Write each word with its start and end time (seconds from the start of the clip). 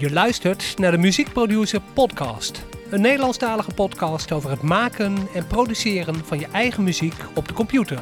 Je 0.00 0.12
luistert 0.12 0.74
naar 0.78 0.90
de 0.90 0.98
Muziekproducer 0.98 1.80
Podcast. 1.92 2.64
Een 2.90 3.00
Nederlandstalige 3.00 3.74
podcast 3.74 4.32
over 4.32 4.50
het 4.50 4.62
maken 4.62 5.16
en 5.34 5.46
produceren 5.46 6.14
van 6.24 6.38
je 6.38 6.46
eigen 6.52 6.82
muziek 6.82 7.14
op 7.34 7.48
de 7.48 7.54
computer. 7.54 8.00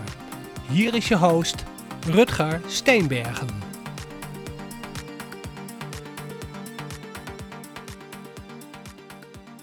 Hier 0.68 0.94
is 0.94 1.08
je 1.08 1.16
host, 1.16 1.64
Rutger 2.10 2.60
Steenbergen. 2.66 3.46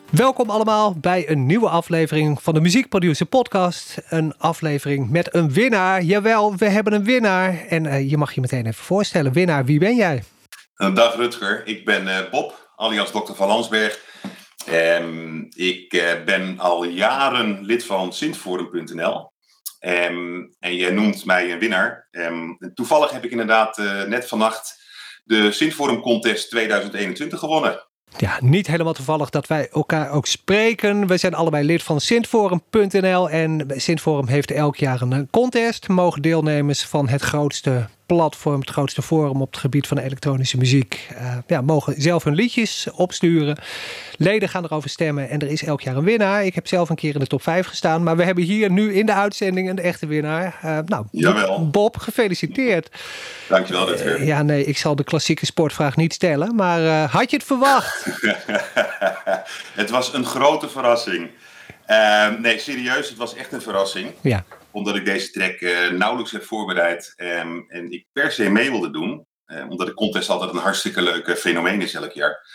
Welkom 0.09 0.49
allemaal 0.49 0.95
bij 0.95 1.29
een 1.29 1.45
nieuwe 1.45 1.69
aflevering 1.69 2.41
van 2.41 2.53
de 2.53 2.61
Muziekproducer 2.61 3.25
Podcast. 3.25 4.01
Een 4.09 4.37
aflevering 4.37 5.09
met 5.09 5.35
een 5.35 5.51
winnaar. 5.51 6.03
Jawel, 6.03 6.55
we 6.55 6.69
hebben 6.69 6.93
een 6.93 7.03
winnaar. 7.03 7.65
En 7.69 7.85
uh, 7.85 8.09
je 8.09 8.17
mag 8.17 8.33
je 8.33 8.41
meteen 8.41 8.65
even 8.65 8.83
voorstellen. 8.83 9.33
Winnaar, 9.33 9.65
wie 9.65 9.79
ben 9.79 9.95
jij? 9.95 10.23
Dag 10.75 11.15
Rutger, 11.15 11.67
ik 11.67 11.85
ben 11.85 12.07
uh, 12.07 12.29
Bob, 12.31 12.71
alias 12.75 13.11
Dr. 13.11 13.33
van 13.33 13.47
Lansberg. 13.47 13.99
Um, 14.69 15.47
ik 15.55 15.93
uh, 15.93 16.23
ben 16.25 16.59
al 16.59 16.83
jaren 16.83 17.61
lid 17.61 17.85
van 17.85 18.13
Sintforum.nl. 18.13 19.31
Um, 19.79 20.55
en 20.59 20.75
jij 20.75 20.91
noemt 20.91 21.25
mij 21.25 21.51
een 21.51 21.59
winnaar. 21.59 22.07
Um, 22.11 22.57
toevallig 22.73 23.11
heb 23.11 23.23
ik 23.23 23.31
inderdaad 23.31 23.77
net 24.07 24.27
vannacht 24.27 24.81
de 25.23 25.51
Sintforum 25.51 26.01
Contest 26.01 26.49
2021 26.49 27.39
gewonnen. 27.39 27.87
Ja, 28.17 28.37
niet 28.39 28.67
helemaal 28.67 28.93
toevallig 28.93 29.29
dat 29.29 29.47
wij 29.47 29.69
elkaar 29.71 30.11
ook 30.11 30.25
spreken. 30.25 31.07
We 31.07 31.17
zijn 31.17 31.33
allebei 31.33 31.65
lid 31.65 31.83
van 31.83 32.01
Sintforum.nl 32.01 33.29
en 33.29 33.65
Sintforum 33.75 34.27
heeft 34.27 34.51
elk 34.51 34.75
jaar 34.75 35.01
een 35.01 35.27
contest. 35.31 35.87
Mogen 35.87 36.21
deelnemers 36.21 36.83
van 36.83 37.07
het 37.07 37.21
grootste 37.21 37.87
platform, 38.05 38.59
het 38.59 38.69
grootste 38.69 39.01
forum 39.01 39.41
op 39.41 39.51
het 39.51 39.59
gebied 39.59 39.87
van 39.87 39.97
elektronische 39.97 40.57
muziek, 40.57 41.07
uh, 41.11 41.37
ja, 41.47 41.61
mogen 41.61 42.01
zelf 42.01 42.23
hun 42.23 42.35
liedjes 42.35 42.87
opsturen. 42.95 43.57
Leden 44.17 44.49
gaan 44.49 44.63
erover 44.63 44.89
stemmen 44.89 45.29
en 45.29 45.39
er 45.39 45.47
is 45.47 45.63
elk 45.63 45.81
jaar 45.81 45.95
een 45.95 46.03
winnaar. 46.03 46.45
Ik 46.45 46.55
heb 46.55 46.67
zelf 46.67 46.89
een 46.89 46.95
keer 46.95 47.13
in 47.13 47.19
de 47.19 47.27
top 47.27 47.41
5 47.41 47.67
gestaan, 47.67 48.03
maar 48.03 48.17
we 48.17 48.23
hebben 48.23 48.43
hier 48.43 48.71
nu 48.71 48.93
in 48.93 49.05
de 49.05 49.13
uitzending 49.13 49.69
een 49.69 49.79
echte 49.79 50.07
winnaar. 50.07 50.59
Uh, 50.65 50.77
nou, 50.85 51.05
Jawel. 51.11 51.69
Bob, 51.69 51.97
gefeliciteerd. 51.97 52.89
Dankjewel, 53.49 53.87
Rutger. 53.87 54.19
Uh, 54.19 54.27
ja, 54.27 54.41
nee, 54.41 54.65
ik 54.65 54.77
zal 54.77 54.95
de 54.95 55.03
klassieke 55.03 55.45
sportvraag 55.45 55.95
niet 55.95 56.13
stellen, 56.13 56.55
maar 56.55 57.09
had 57.09 57.29
je 57.29 57.37
het 57.37 57.45
verwacht? 57.45 58.05
het 59.81 59.89
was 59.89 60.13
een 60.13 60.25
grote 60.25 60.69
verrassing. 60.69 61.29
nee, 62.41 62.59
serieus, 62.59 63.09
het 63.09 63.17
was 63.17 63.35
echt 63.35 63.51
een 63.51 63.61
verrassing. 63.61 64.11
Ja 64.21 64.43
omdat 64.73 64.95
ik 64.95 65.05
deze 65.05 65.31
track 65.31 65.59
uh, 65.59 65.89
nauwelijks 65.89 66.31
heb 66.31 66.43
voorbereid 66.43 67.13
um, 67.17 67.65
en 67.69 67.91
ik 67.91 68.05
per 68.11 68.31
se 68.31 68.49
mee 68.49 68.69
wilde 68.69 68.91
doen. 68.91 69.25
Um, 69.45 69.69
omdat 69.69 69.87
de 69.87 69.93
contest 69.93 70.29
altijd 70.29 70.51
een 70.51 70.57
hartstikke 70.57 71.01
leuke 71.01 71.35
fenomeen 71.35 71.81
is 71.81 71.93
elk 71.93 72.11
jaar. 72.11 72.47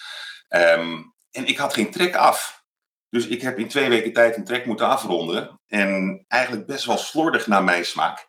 Um, 0.48 1.14
en 1.30 1.46
ik 1.46 1.58
had 1.58 1.74
geen 1.74 1.90
track 1.90 2.14
af. 2.14 2.62
Dus 3.10 3.26
ik 3.26 3.42
heb 3.42 3.58
in 3.58 3.68
twee 3.68 3.88
weken 3.88 4.12
tijd 4.12 4.36
een 4.36 4.44
track 4.44 4.64
moeten 4.64 4.88
afronden. 4.88 5.60
En 5.66 6.24
eigenlijk 6.28 6.66
best 6.66 6.84
wel 6.84 6.98
slordig 6.98 7.46
naar 7.46 7.64
mijn 7.64 7.84
smaak. 7.84 8.26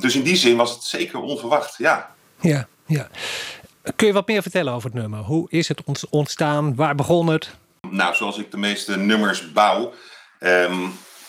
dus 0.00 0.14
in 0.14 0.22
die 0.22 0.36
zin 0.36 0.56
was 0.56 0.74
het 0.74 0.82
zeker 0.82 1.20
onverwacht, 1.20 1.76
ja. 1.76 2.14
Ja, 2.40 2.68
ja. 2.86 3.08
Kun 3.96 4.06
je 4.06 4.12
wat 4.12 4.26
meer 4.26 4.42
vertellen 4.42 4.72
over 4.72 4.90
het 4.90 5.00
nummer? 5.00 5.18
Hoe 5.18 5.50
is 5.50 5.68
het 5.68 5.82
ontstaan? 6.10 6.74
Waar 6.74 6.94
begon 6.94 7.26
het? 7.26 7.50
Nou, 7.90 8.14
zoals 8.14 8.38
ik 8.38 8.50
de 8.50 8.56
meeste 8.56 8.96
nummers 8.96 9.52
bouw 9.52 9.92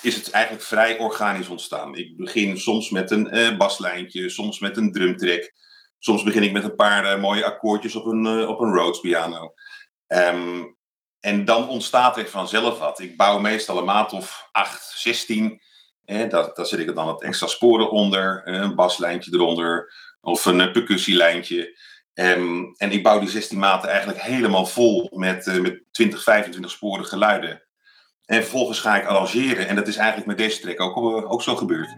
is 0.01 0.15
het 0.15 0.31
eigenlijk 0.31 0.63
vrij 0.63 0.97
organisch 0.97 1.47
ontstaan. 1.47 1.95
Ik 1.95 2.17
begin 2.17 2.59
soms 2.59 2.89
met 2.89 3.11
een 3.11 3.37
uh, 3.37 3.57
baslijntje, 3.57 4.29
soms 4.29 4.59
met 4.59 4.77
een 4.77 4.91
drumtrack. 4.91 5.51
Soms 5.99 6.23
begin 6.23 6.43
ik 6.43 6.51
met 6.51 6.63
een 6.63 6.75
paar 6.75 7.15
uh, 7.15 7.21
mooie 7.21 7.45
akkoordjes 7.45 7.95
op 7.95 8.05
een, 8.05 8.25
uh, 8.25 8.49
op 8.49 8.59
een 8.59 8.73
Rhodes 8.73 8.99
piano. 8.99 9.53
Um, 10.07 10.77
en 11.19 11.45
dan 11.45 11.69
ontstaat 11.69 12.17
er 12.17 12.29
vanzelf 12.29 12.79
wat. 12.79 12.99
Ik 12.99 13.17
bouw 13.17 13.39
meestal 13.39 13.77
een 13.77 13.85
maat 13.85 14.13
of 14.13 14.49
8, 14.51 14.91
16. 14.95 15.61
Eh, 16.05 16.29
daar, 16.29 16.51
zet 16.53 16.79
ik 16.79 16.95
dan 16.95 17.07
het 17.07 17.21
extra 17.21 17.47
sporen 17.47 17.91
onder, 17.91 18.41
een 18.47 18.75
baslijntje 18.75 19.33
eronder 19.33 19.93
of 20.21 20.45
een 20.45 20.71
percussielijntje. 20.71 21.77
Um, 22.13 22.73
en 22.77 22.91
ik 22.91 23.03
bouw 23.03 23.19
die 23.19 23.29
16 23.29 23.59
maten 23.59 23.89
eigenlijk 23.89 24.21
helemaal 24.21 24.65
vol 24.65 25.09
met, 25.13 25.61
met 25.61 25.83
20, 25.91 26.23
25 26.23 26.71
sporen 26.71 27.05
geluiden. 27.05 27.68
En 28.29 28.41
vervolgens 28.41 28.79
ga 28.79 28.97
ik 28.97 29.05
arrangeren. 29.05 29.67
En 29.67 29.75
dat 29.75 29.87
is 29.87 29.97
eigenlijk 29.97 30.27
met 30.27 30.37
deze 30.37 30.59
track 30.59 30.79
ook, 30.79 30.97
ook 31.31 31.43
zo 31.43 31.55
gebeurd. 31.55 31.95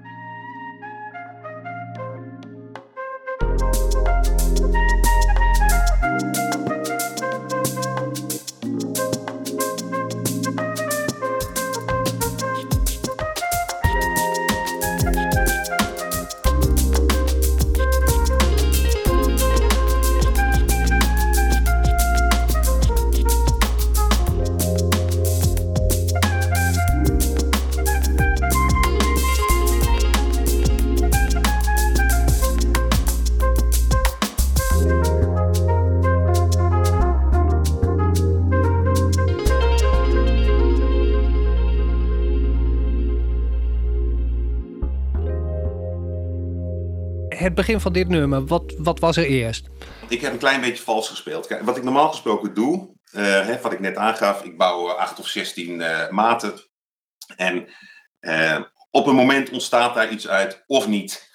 Het 47.41 47.56
begin 47.56 47.79
van 47.79 47.94
dit 47.94 48.07
nummer, 48.07 48.46
wat, 48.46 48.74
wat 48.78 49.00
was 49.00 49.18
er 49.18 49.25
eerst? 49.25 49.68
Ik 50.09 50.22
heb 50.22 50.31
een 50.31 50.38
klein 50.38 50.62
beetje 50.62 50.84
vals 50.84 51.09
gespeeld. 51.09 51.47
Kijk, 51.47 51.62
wat 51.62 51.78
ik 51.78 51.84
normaal 51.84 52.09
gesproken 52.09 52.53
doe, 52.53 52.96
uh, 53.13 53.22
hè, 53.22 53.62
wat 53.62 53.72
ik 53.72 53.79
net 53.79 53.96
aangaf, 53.96 54.44
ik 54.44 54.57
bouw 54.57 54.90
8 54.90 55.19
of 55.19 55.28
16 55.28 55.79
uh, 55.79 56.09
maten. 56.09 56.53
En 57.35 57.68
op 58.91 59.07
een 59.07 59.16
moment 59.16 59.50
ontstaat 59.50 59.94
daar 59.94 60.12
iets 60.12 60.28
uit 60.28 60.63
of 60.68 60.88
niet. 60.88 61.29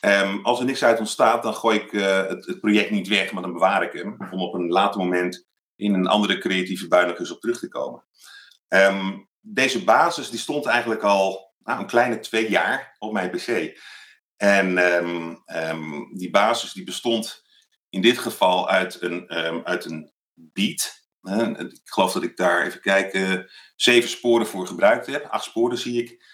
Um, 0.00 0.44
als 0.44 0.58
er 0.58 0.64
niks 0.64 0.84
uit 0.84 0.98
ontstaat, 0.98 1.42
dan 1.42 1.54
gooi 1.54 1.78
ik 1.78 1.90
het, 1.90 2.46
het, 2.46 2.60
project 2.60 2.90
niet 2.90 3.08
weg, 3.08 3.32
maar 3.32 3.42
dan 3.42 3.52
bewaar 3.52 3.82
ik 3.82 3.92
hem. 3.92 4.16
Om 4.30 4.40
op 4.40 4.54
een 4.54 4.68
later 4.68 5.00
moment 5.00 5.46
in 5.76 5.94
een 5.94 6.06
andere 6.06 6.38
creatieve 6.38 6.88
buinigheid 6.88 7.30
op 7.30 7.40
terug 7.40 7.58
te 7.58 7.68
komen. 7.68 8.04
Um, 8.68 9.28
deze 9.40 9.84
basis 9.84 10.30
die 10.30 10.38
stond 10.38 10.66
eigenlijk 10.66 11.02
al 11.02 11.54
nou, 11.58 11.80
een 11.80 11.86
kleine 11.86 12.18
twee 12.18 12.50
jaar 12.50 12.96
op 12.98 13.12
mijn 13.12 13.30
pc. 13.30 13.78
En 14.42 14.78
um, 14.78 15.42
um, 15.46 16.16
die 16.16 16.30
basis 16.30 16.72
die 16.72 16.84
bestond 16.84 17.42
in 17.88 18.02
dit 18.02 18.18
geval 18.18 18.68
uit 18.68 19.02
een, 19.02 19.46
um, 19.46 19.60
uit 19.64 19.84
een 19.84 20.12
beat. 20.34 21.00
Ik 21.58 21.80
geloof 21.84 22.12
dat 22.12 22.22
ik 22.22 22.36
daar, 22.36 22.66
even 22.66 22.80
kijken, 22.80 23.50
zeven 23.76 24.08
sporen 24.08 24.46
voor 24.46 24.66
gebruikt 24.66 25.06
heb. 25.06 25.24
Acht 25.24 25.44
sporen 25.44 25.78
zie 25.78 26.02
ik. 26.02 26.24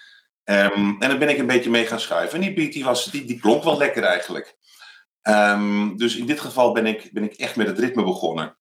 en 0.45 0.99
daar 0.99 1.19
ben 1.19 1.29
ik 1.29 1.39
een 1.39 1.47
beetje 1.47 1.71
mee 1.71 1.87
gaan 1.87 2.01
schuiven. 2.01 2.35
En 2.35 2.45
die 2.45 2.55
beat 2.55 2.73
die 2.73 2.85
was, 2.85 3.05
die, 3.05 3.25
die 3.25 3.41
klonk 3.41 3.65
wel 3.65 3.79
lekker 3.79 4.03
eigenlijk. 4.03 4.57
dus 5.97 6.17
in 6.17 6.27
dit 6.27 6.41
geval 6.41 6.73
ben 6.73 6.87
ik, 6.87 7.13
ben 7.13 7.25
ik 7.25 7.35
echt 7.35 7.57
met 7.57 7.67
het 7.67 7.79
ritme 7.79 8.05
begonnen. 8.05 8.59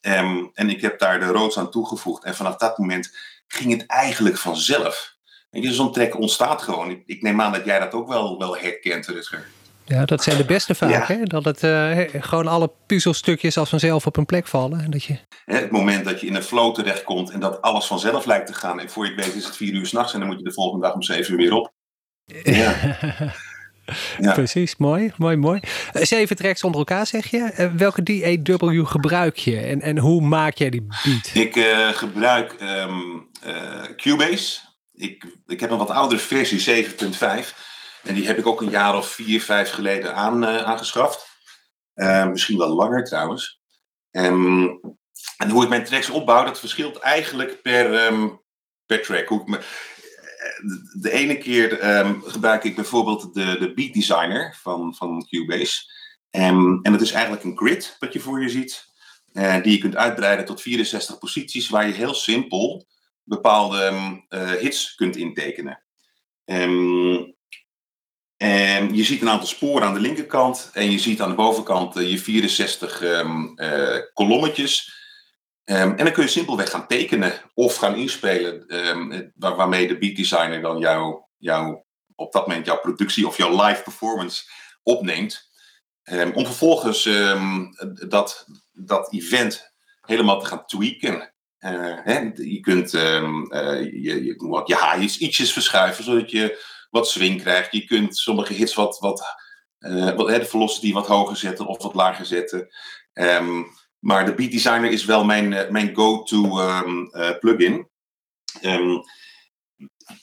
en 0.00 0.70
ik 0.70 0.80
heb 0.80 0.98
daar 0.98 1.20
de 1.20 1.26
roods 1.26 1.58
aan 1.58 1.70
toegevoegd. 1.70 2.24
En 2.24 2.34
vanaf 2.34 2.56
dat 2.56 2.78
moment 2.78 3.16
ging 3.46 3.72
het 3.72 3.86
eigenlijk 3.86 4.36
vanzelf. 4.36 5.15
Zo'n 5.50 5.92
track 5.92 6.18
ontstaat 6.18 6.62
gewoon. 6.62 6.90
Ik, 6.90 7.02
ik, 7.06 7.22
neem 7.22 7.40
aan 7.40 7.52
dat 7.52 7.64
jij 7.64 7.78
dat 7.78 7.92
ook 7.92 8.08
wel, 8.08 8.38
wel 8.38 8.56
herkent, 8.56 9.06
Rutger. 9.06 9.46
Ja, 9.84 10.04
dat 10.04 10.22
zijn 10.22 10.36
de 10.36 10.44
beste 10.44 10.74
vaak. 10.74 10.90
Ja. 10.90 11.04
Hè? 11.06 11.22
Dat 11.22 11.44
het 11.44 11.62
uh, 11.62 11.98
gewoon 12.22 12.46
alle 12.46 12.70
puzzelstukjes 12.86 13.58
als 13.58 13.68
vanzelf 13.68 14.06
op 14.06 14.16
een 14.16 14.26
plek 14.26 14.46
vallen. 14.46 14.80
En 14.80 14.90
dat 14.90 15.04
je... 15.04 15.18
Het 15.44 15.70
moment 15.70 16.04
dat 16.04 16.20
je 16.20 16.26
in 16.26 16.34
een 16.34 16.42
flow 16.42 16.74
terechtkomt 16.74 17.30
en 17.30 17.40
dat 17.40 17.62
alles 17.62 17.86
vanzelf 17.86 18.24
lijkt 18.24 18.46
te 18.46 18.54
gaan. 18.54 18.80
En 18.80 18.90
voor 18.90 19.04
je 19.04 19.14
het 19.14 19.24
weet 19.24 19.34
is 19.34 19.44
het 19.44 19.56
vier 19.56 19.74
uur 19.74 19.86
s'nachts 19.86 20.12
en 20.12 20.18
dan 20.18 20.28
moet 20.28 20.38
je 20.38 20.44
de 20.44 20.52
volgende 20.52 20.86
dag 20.86 20.94
om 20.94 21.02
zeven 21.02 21.32
uur 21.32 21.38
weer 21.38 21.52
op. 21.52 21.72
Ja. 22.42 22.74
ja. 24.20 24.32
Precies, 24.32 24.76
mooi, 24.76 25.12
mooi, 25.16 25.36
mooi. 25.36 25.60
Eh, 25.92 26.02
zeven 26.02 26.36
tracks 26.36 26.64
onder 26.64 26.78
elkaar 26.78 27.06
zeg 27.06 27.30
je. 27.30 27.52
Uh, 27.58 27.66
welke 27.76 28.02
DAW 28.02 28.86
gebruik 28.86 29.36
je 29.36 29.60
en, 29.60 29.80
en 29.80 29.98
hoe 29.98 30.20
maak 30.20 30.54
jij 30.54 30.70
die 30.70 30.82
beat? 30.82 31.30
Ik 31.34 31.56
uh, 31.56 31.88
gebruik 31.88 32.56
um, 32.60 33.28
Cubase. 33.96 34.65
Ik, 34.96 35.26
ik 35.46 35.60
heb 35.60 35.70
een 35.70 35.78
wat 35.78 35.90
oudere 35.90 36.20
versie 36.20 36.84
7.5. 36.84 36.94
En 38.02 38.14
die 38.14 38.26
heb 38.26 38.38
ik 38.38 38.46
ook 38.46 38.60
een 38.60 38.70
jaar 38.70 38.96
of 38.96 39.08
vier, 39.08 39.42
vijf 39.42 39.70
geleden 39.70 40.14
aan, 40.14 40.42
uh, 40.42 40.62
aangeschaft. 40.62 41.26
Uh, 41.94 42.26
misschien 42.26 42.58
wel 42.58 42.74
langer 42.74 43.04
trouwens. 43.04 43.60
Um, 44.10 44.80
en 45.36 45.50
hoe 45.50 45.62
ik 45.62 45.68
mijn 45.68 45.84
tracks 45.84 46.10
opbouw, 46.10 46.44
dat 46.44 46.58
verschilt 46.58 46.96
eigenlijk 46.96 47.62
per, 47.62 48.06
um, 48.06 48.40
per 48.86 49.02
track. 49.02 49.28
Hoe 49.28 49.40
ik 49.40 49.46
me, 49.46 49.58
de, 50.62 50.98
de 51.00 51.10
ene 51.10 51.38
keer 51.38 51.98
um, 51.98 52.22
gebruik 52.22 52.64
ik 52.64 52.74
bijvoorbeeld 52.74 53.34
de, 53.34 53.56
de 53.58 53.74
Beat 53.74 53.92
Designer 53.92 54.58
van, 54.62 54.94
van 54.94 55.26
Cubase. 55.28 55.82
en 56.30 56.82
dat 56.82 57.00
is 57.00 57.12
eigenlijk 57.12 57.44
een 57.44 57.56
grid 57.56 57.96
wat 57.98 58.12
je 58.12 58.20
voor 58.20 58.42
je 58.42 58.48
ziet. 58.48 58.84
uh, 59.32 59.62
die 59.62 59.72
je 59.72 59.78
kunt 59.78 59.96
uitbreiden 59.96 60.44
tot 60.44 60.62
64 60.62 61.18
posities, 61.18 61.68
waar 61.68 61.86
je 61.86 61.92
heel 61.92 62.14
simpel 62.14 62.86
bepaalde 63.26 63.92
uh, 64.28 64.50
hits 64.50 64.94
kunt 64.94 65.16
intekenen. 65.16 65.84
En 68.36 68.94
je 68.94 69.04
ziet 69.04 69.20
een 69.20 69.28
aantal 69.28 69.48
sporen 69.48 69.86
aan 69.86 69.94
de 69.94 70.00
linkerkant 70.00 70.70
en 70.72 70.90
je 70.90 70.98
ziet 70.98 71.20
aan 71.20 71.28
de 71.28 71.34
bovenkant 71.34 71.96
uh, 71.96 72.10
je 72.10 72.18
64 72.18 73.02
um, 73.02 73.54
kolommetjes. 74.12 74.94
En 75.64 75.96
dan 75.96 76.12
kun 76.12 76.22
je 76.22 76.28
simpelweg 76.28 76.70
gaan 76.70 76.86
tekenen 76.86 77.32
of 77.54 77.76
gaan 77.76 77.94
inspelen, 77.94 78.64
waar, 79.34 79.56
waarmee 79.56 79.88
de 79.88 79.98
beat 79.98 80.16
designer 80.16 80.60
dan 80.60 80.78
jou, 80.78 81.22
jou, 81.36 81.82
op 82.14 82.32
dat 82.32 82.46
moment 82.46 82.66
jouw 82.66 82.80
productie 82.80 83.26
of 83.26 83.36
jouw 83.36 83.64
live 83.64 83.82
performance 83.82 84.44
opneemt. 84.82 85.50
Om 86.34 86.44
vervolgens 86.44 87.08
dat, 88.08 88.46
dat 88.72 89.12
event 89.12 89.72
helemaal 90.00 90.40
te 90.40 90.46
gaan 90.46 90.66
tweaken. 90.66 91.34
Uh, 91.66 91.98
hè, 92.02 92.30
je 92.34 92.60
kunt 92.60 92.92
uh, 92.92 93.22
je, 93.82 94.24
je, 94.24 94.62
je 94.64 94.74
haaiers 94.74 95.18
ietsjes 95.18 95.52
verschuiven, 95.52 96.04
zodat 96.04 96.30
je 96.30 96.64
wat 96.90 97.08
swing 97.08 97.42
krijgt. 97.42 97.72
Je 97.72 97.84
kunt 97.84 98.16
sommige 98.16 98.52
hits 98.52 98.74
wat, 98.74 98.98
wat, 98.98 99.24
uh, 99.78 100.14
wat 100.14 100.28
de 100.28 100.44
velocity 100.44 100.92
wat 100.92 101.06
hoger 101.06 101.36
zetten 101.36 101.66
of 101.66 101.82
wat 101.82 101.94
lager 101.94 102.26
zetten. 102.26 102.68
Um, 103.12 103.66
maar 103.98 104.24
de 104.24 104.34
Beat 104.34 104.50
Designer 104.50 104.90
is 104.90 105.04
wel 105.04 105.24
mijn, 105.24 105.48
mijn 105.48 105.94
go-to 105.94 106.60
uh, 106.60 107.38
plugin. 107.38 107.88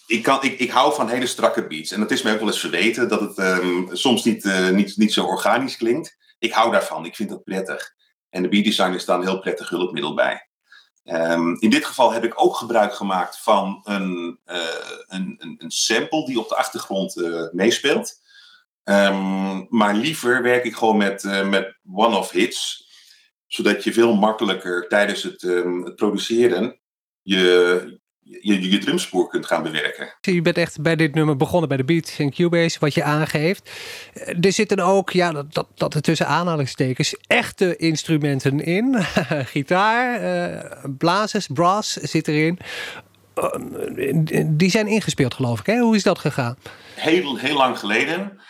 Ik, 0.07 0.23
kan, 0.23 0.43
ik, 0.43 0.59
ik 0.59 0.71
hou 0.71 0.93
van 0.93 1.09
hele 1.09 1.27
strakke 1.27 1.67
beats. 1.67 1.91
En 1.91 2.01
het 2.01 2.11
is 2.11 2.21
mij 2.21 2.33
ook 2.33 2.39
wel 2.39 2.47
eens 2.47 2.59
verweten 2.59 3.09
dat 3.09 3.35
het 3.35 3.97
soms 3.97 4.23
niet, 4.23 4.43
niet, 4.71 4.97
niet 4.97 5.13
zo 5.13 5.25
organisch 5.25 5.77
klinkt. 5.77 6.17
Ik 6.39 6.51
hou 6.51 6.71
daarvan. 6.71 7.05
Ik 7.05 7.15
vind 7.15 7.29
dat 7.29 7.43
prettig. 7.43 7.93
En 8.29 8.41
de 8.41 8.49
Beat 8.49 8.63
Designer 8.63 8.95
is 8.95 9.05
daar 9.05 9.17
een 9.17 9.27
heel 9.27 9.39
prettig 9.39 9.69
hulpmiddel 9.69 10.13
bij. 10.13 10.47
Um, 11.05 11.57
in 11.59 11.69
dit 11.69 11.85
geval 11.85 12.11
heb 12.11 12.23
ik 12.23 12.41
ook 12.41 12.55
gebruik 12.55 12.93
gemaakt 12.93 13.39
van 13.39 13.81
een, 13.83 14.39
uh, 14.45 14.55
een, 15.07 15.35
een, 15.39 15.55
een, 15.57 15.71
sample 15.71 16.25
die 16.25 16.39
op 16.39 16.49
de 16.49 16.55
achtergrond 16.55 17.17
uh, 17.17 17.51
meespeelt. 17.51 18.21
Um, 18.83 19.67
maar 19.69 19.95
liever 19.95 20.41
werk 20.41 20.63
ik 20.63 20.75
gewoon 20.75 20.97
met, 20.97 21.23
uh, 21.23 21.49
met 21.49 21.77
one-off 21.93 22.31
hits 22.31 22.87
zodat 23.47 23.83
je 23.83 23.93
veel 23.93 24.15
makkelijker 24.15 24.87
tijdens 24.87 25.23
het, 25.23 25.43
um, 25.43 25.83
het 25.83 25.95
produceren 25.95 26.79
je, 27.21 28.01
je, 28.23 28.69
je 28.69 28.77
drumspoor 28.77 29.29
kunt 29.29 29.45
gaan 29.45 29.63
bewerken. 29.63 30.13
Je 30.21 30.41
bent 30.41 30.57
echt 30.57 30.81
bij 30.81 30.95
dit 30.95 31.15
nummer 31.15 31.37
begonnen 31.37 31.69
bij 31.69 31.77
de 31.77 31.83
beat 31.83 32.15
en 32.17 32.31
Cubase, 32.31 32.79
wat 32.79 32.93
je 32.93 33.03
aangeeft. 33.03 33.71
Er 34.41 34.51
zitten 34.51 34.79
ook, 34.79 35.09
ja, 35.09 35.31
dat, 35.31 35.53
dat, 35.53 35.67
dat 35.75 35.93
er 35.93 36.01
tussen 36.01 36.27
aanhalingstekens, 36.27 37.15
echte 37.27 37.75
instrumenten 37.75 38.59
in. 38.59 38.95
Gitaar, 39.53 40.21
uh, 40.23 40.59
blazers, 40.97 41.47
brass 41.47 41.93
zit 41.93 42.27
erin. 42.27 42.59
Uh, 43.35 44.43
die 44.45 44.69
zijn 44.69 44.87
ingespeeld, 44.87 45.33
geloof 45.33 45.59
ik. 45.59 45.65
Hè? 45.65 45.79
Hoe 45.79 45.95
is 45.95 46.03
dat 46.03 46.19
gegaan? 46.19 46.57
Heel, 46.95 47.37
heel 47.37 47.57
lang 47.57 47.79
geleden. 47.79 48.41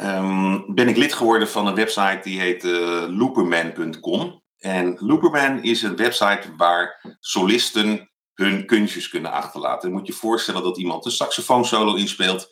Um, 0.00 0.74
ben 0.74 0.88
ik 0.88 0.96
lid 0.96 1.12
geworden 1.12 1.48
van 1.48 1.66
een 1.66 1.74
website 1.74 2.20
die 2.22 2.40
heet 2.40 2.64
uh, 2.64 3.04
looperman.com. 3.08 4.42
En 4.58 4.96
Looperman 4.98 5.62
is 5.62 5.82
een 5.82 5.96
website 5.96 6.54
waar 6.56 7.16
solisten 7.20 8.11
hun 8.42 8.66
kunstjes 8.66 9.08
kunnen 9.08 9.32
achterlaten. 9.32 9.88
Dan 9.88 9.98
moet 9.98 10.06
je 10.06 10.12
voorstellen 10.12 10.62
dat 10.62 10.78
iemand 10.78 11.04
een 11.04 11.10
saxofoonsolo 11.10 11.94
inspeelt. 11.94 12.48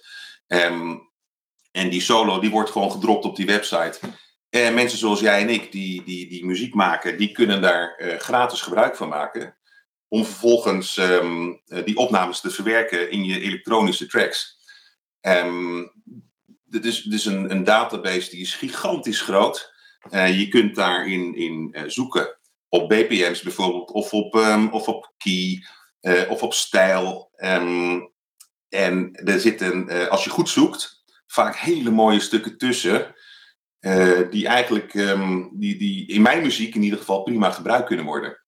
Um, 0.47 1.11
en 1.73 1.91
die 1.91 2.01
solo 2.01 2.41
die 2.41 2.51
wordt 2.51 2.71
gewoon 2.71 2.91
gedropt 2.91 3.25
op 3.25 3.37
die 3.37 3.47
website. 3.47 3.99
En 4.51 4.75
mensen 4.75 4.99
zoals 4.99 5.21
jij 5.21 5.41
en 5.41 5.49
ik, 5.49 5.73
die, 5.73 6.05
die, 6.05 6.29
die 6.29 6.45
muziek 6.45 6.75
maken, 6.75 7.19
die 7.19 7.33
kunnen 7.33 7.63
daar 7.63 8.01
uh, 8.03 8.17
gratis 8.17 8.61
gebruik 8.61 8.97
van 8.97 9.09
maken. 9.09 9.57
Om 10.09 10.25
vervolgens 10.25 10.97
um, 10.97 11.63
uh, 11.67 11.85
die 11.85 11.97
opnames 11.97 12.41
te 12.41 12.51
verwerken 12.51 13.11
in 13.11 13.25
je 13.25 13.41
elektronische 13.41 14.07
tracks. 14.07 14.59
Um, 15.21 15.93
dit 16.65 16.85
is, 16.85 17.03
dit 17.03 17.25
een, 17.25 17.51
een, 17.51 17.65
database 17.65 18.31
die 18.31 18.41
is 18.41 18.55
gigantisch 18.55 19.21
groot. 19.21 19.73
Uh, 20.11 20.39
je 20.39 20.49
kunt 20.49 20.75
daarin 20.75 21.35
in, 21.35 21.75
zoeken 21.87 22.39
op 22.69 22.89
BPM's 22.89 23.43
bijvoorbeeld, 23.43 23.91
of 23.91 24.13
op, 24.13 24.35
of 24.71 24.89
op 24.89 25.13
key, 25.17 25.65
uh, 26.01 26.31
of 26.31 26.43
op 26.43 26.55
stijl. 26.55 27.31
Um, 27.37 28.13
en 28.69 29.13
er 29.13 29.41
zitten, 29.41 30.09
als 30.09 30.25
je 30.25 30.31
goed 30.31 30.49
zoekt, 30.49 31.05
vaak 31.27 31.57
hele 31.57 31.91
mooie 31.91 32.21
stukken 32.21 32.59
tussen. 32.59 33.15
die 34.31 34.47
eigenlijk 34.47 34.95
um, 34.95 35.51
die, 35.53 35.79
die 35.79 36.09
in 36.09 36.23
mijn 36.23 36.43
muziek 36.43 36.75
in 36.75 36.83
ieder 36.83 36.99
geval 36.99 37.23
prima 37.23 37.51
gebruikt 37.51 37.87
kunnen 37.87 38.05
worden. 38.05 38.45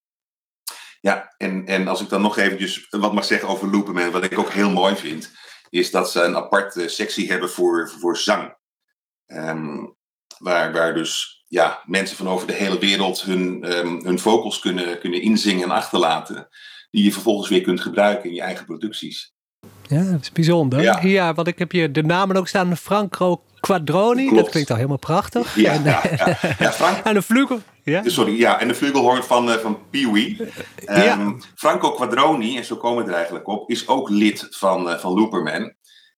Ja, 1.00 1.34
en, 1.36 1.66
en 1.66 1.88
als 1.88 2.00
ik 2.00 2.08
dan 2.08 2.22
nog 2.22 2.36
eventjes 2.36 2.86
wat 2.90 3.12
mag 3.12 3.24
zeggen 3.24 3.48
over 3.48 3.70
Looperman, 3.70 4.10
wat 4.10 4.24
ik 4.24 4.38
ook 4.38 4.50
heel 4.50 4.70
mooi 4.70 4.96
vind 4.96 5.30
is 5.72 5.90
dat 5.90 6.10
ze 6.10 6.22
een 6.22 6.36
aparte 6.36 6.88
sectie 6.88 7.30
hebben 7.30 7.50
voor, 7.50 7.90
voor 7.98 8.16
zang. 8.16 8.56
Um, 9.26 9.96
waar, 10.38 10.72
waar 10.72 10.94
dus 10.94 11.42
ja, 11.46 11.82
mensen 11.86 12.16
van 12.16 12.28
over 12.28 12.46
de 12.46 12.52
hele 12.52 12.78
wereld 12.78 13.22
hun, 13.22 13.76
um, 13.78 14.04
hun 14.04 14.18
vocals 14.18 14.58
kunnen, 14.58 14.98
kunnen 14.98 15.22
inzingen 15.22 15.62
en 15.62 15.70
achterlaten. 15.70 16.48
Die 16.92 17.04
je 17.04 17.12
vervolgens 17.12 17.48
weer 17.48 17.60
kunt 17.60 17.80
gebruiken 17.80 18.28
in 18.28 18.34
je 18.34 18.42
eigen 18.42 18.64
producties. 18.66 19.34
Ja, 19.88 20.10
dat 20.10 20.20
is 20.20 20.32
bijzonder. 20.32 20.82
Ja, 20.82 21.00
ja 21.02 21.34
want 21.34 21.48
ik 21.48 21.58
heb 21.58 21.70
hier 21.70 21.92
de 21.92 22.02
namen 22.02 22.36
ook 22.36 22.48
staan. 22.48 22.76
Franco 22.76 23.42
Quadroni, 23.60 24.26
Klopt. 24.26 24.42
dat 24.42 24.50
klinkt 24.50 24.70
al 24.70 24.76
helemaal 24.76 24.98
prachtig. 24.98 25.56
Ja, 25.56 25.72
en, 25.72 25.84
ja, 25.84 26.02
ja. 26.16 26.38
ja 26.58 26.72
Frank, 26.72 26.96
en 27.06 27.14
de 27.14 27.22
vlugel. 27.22 27.60
Ja? 27.84 28.02
Sorry, 28.08 28.38
ja, 28.38 28.60
en 28.60 28.68
de 28.68 28.74
vlugelhoorn 28.74 29.22
van, 29.22 29.48
uh, 29.48 29.54
van 29.54 29.78
Pee-wee. 29.90 30.36
Um, 30.40 30.48
ja. 30.86 31.34
Franco 31.54 31.90
Quadroni, 31.90 32.56
en 32.56 32.64
zo 32.64 32.76
komen 32.76 33.04
we 33.04 33.10
er 33.10 33.16
eigenlijk 33.16 33.48
op, 33.48 33.70
is 33.70 33.88
ook 33.88 34.08
lid 34.08 34.46
van, 34.50 34.88
uh, 34.88 34.98
van 34.98 35.12
Looperman. 35.12 35.62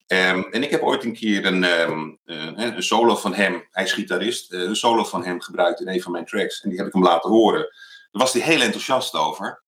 Um, 0.06 0.44
en 0.50 0.62
ik 0.62 0.70
heb 0.70 0.82
ooit 0.82 1.04
een 1.04 1.12
keer 1.12 1.46
een, 1.46 1.64
um, 1.64 2.18
uh, 2.24 2.50
een 2.54 2.82
solo 2.82 3.16
van 3.16 3.34
hem, 3.34 3.66
hij 3.70 3.84
is 3.84 3.92
gitarist, 3.92 4.52
uh, 4.52 4.60
een 4.60 4.76
solo 4.76 5.04
van 5.04 5.24
hem 5.24 5.40
gebruikt 5.40 5.80
in 5.80 5.88
een 5.88 6.02
van 6.02 6.12
mijn 6.12 6.24
tracks. 6.24 6.60
En 6.60 6.68
die 6.68 6.78
heb 6.78 6.86
ik 6.86 6.92
hem 6.92 7.02
laten 7.02 7.30
horen. 7.30 7.60
Daar 7.60 8.22
was 8.22 8.32
hij 8.32 8.42
heel 8.42 8.60
enthousiast 8.60 9.14
over. 9.14 9.63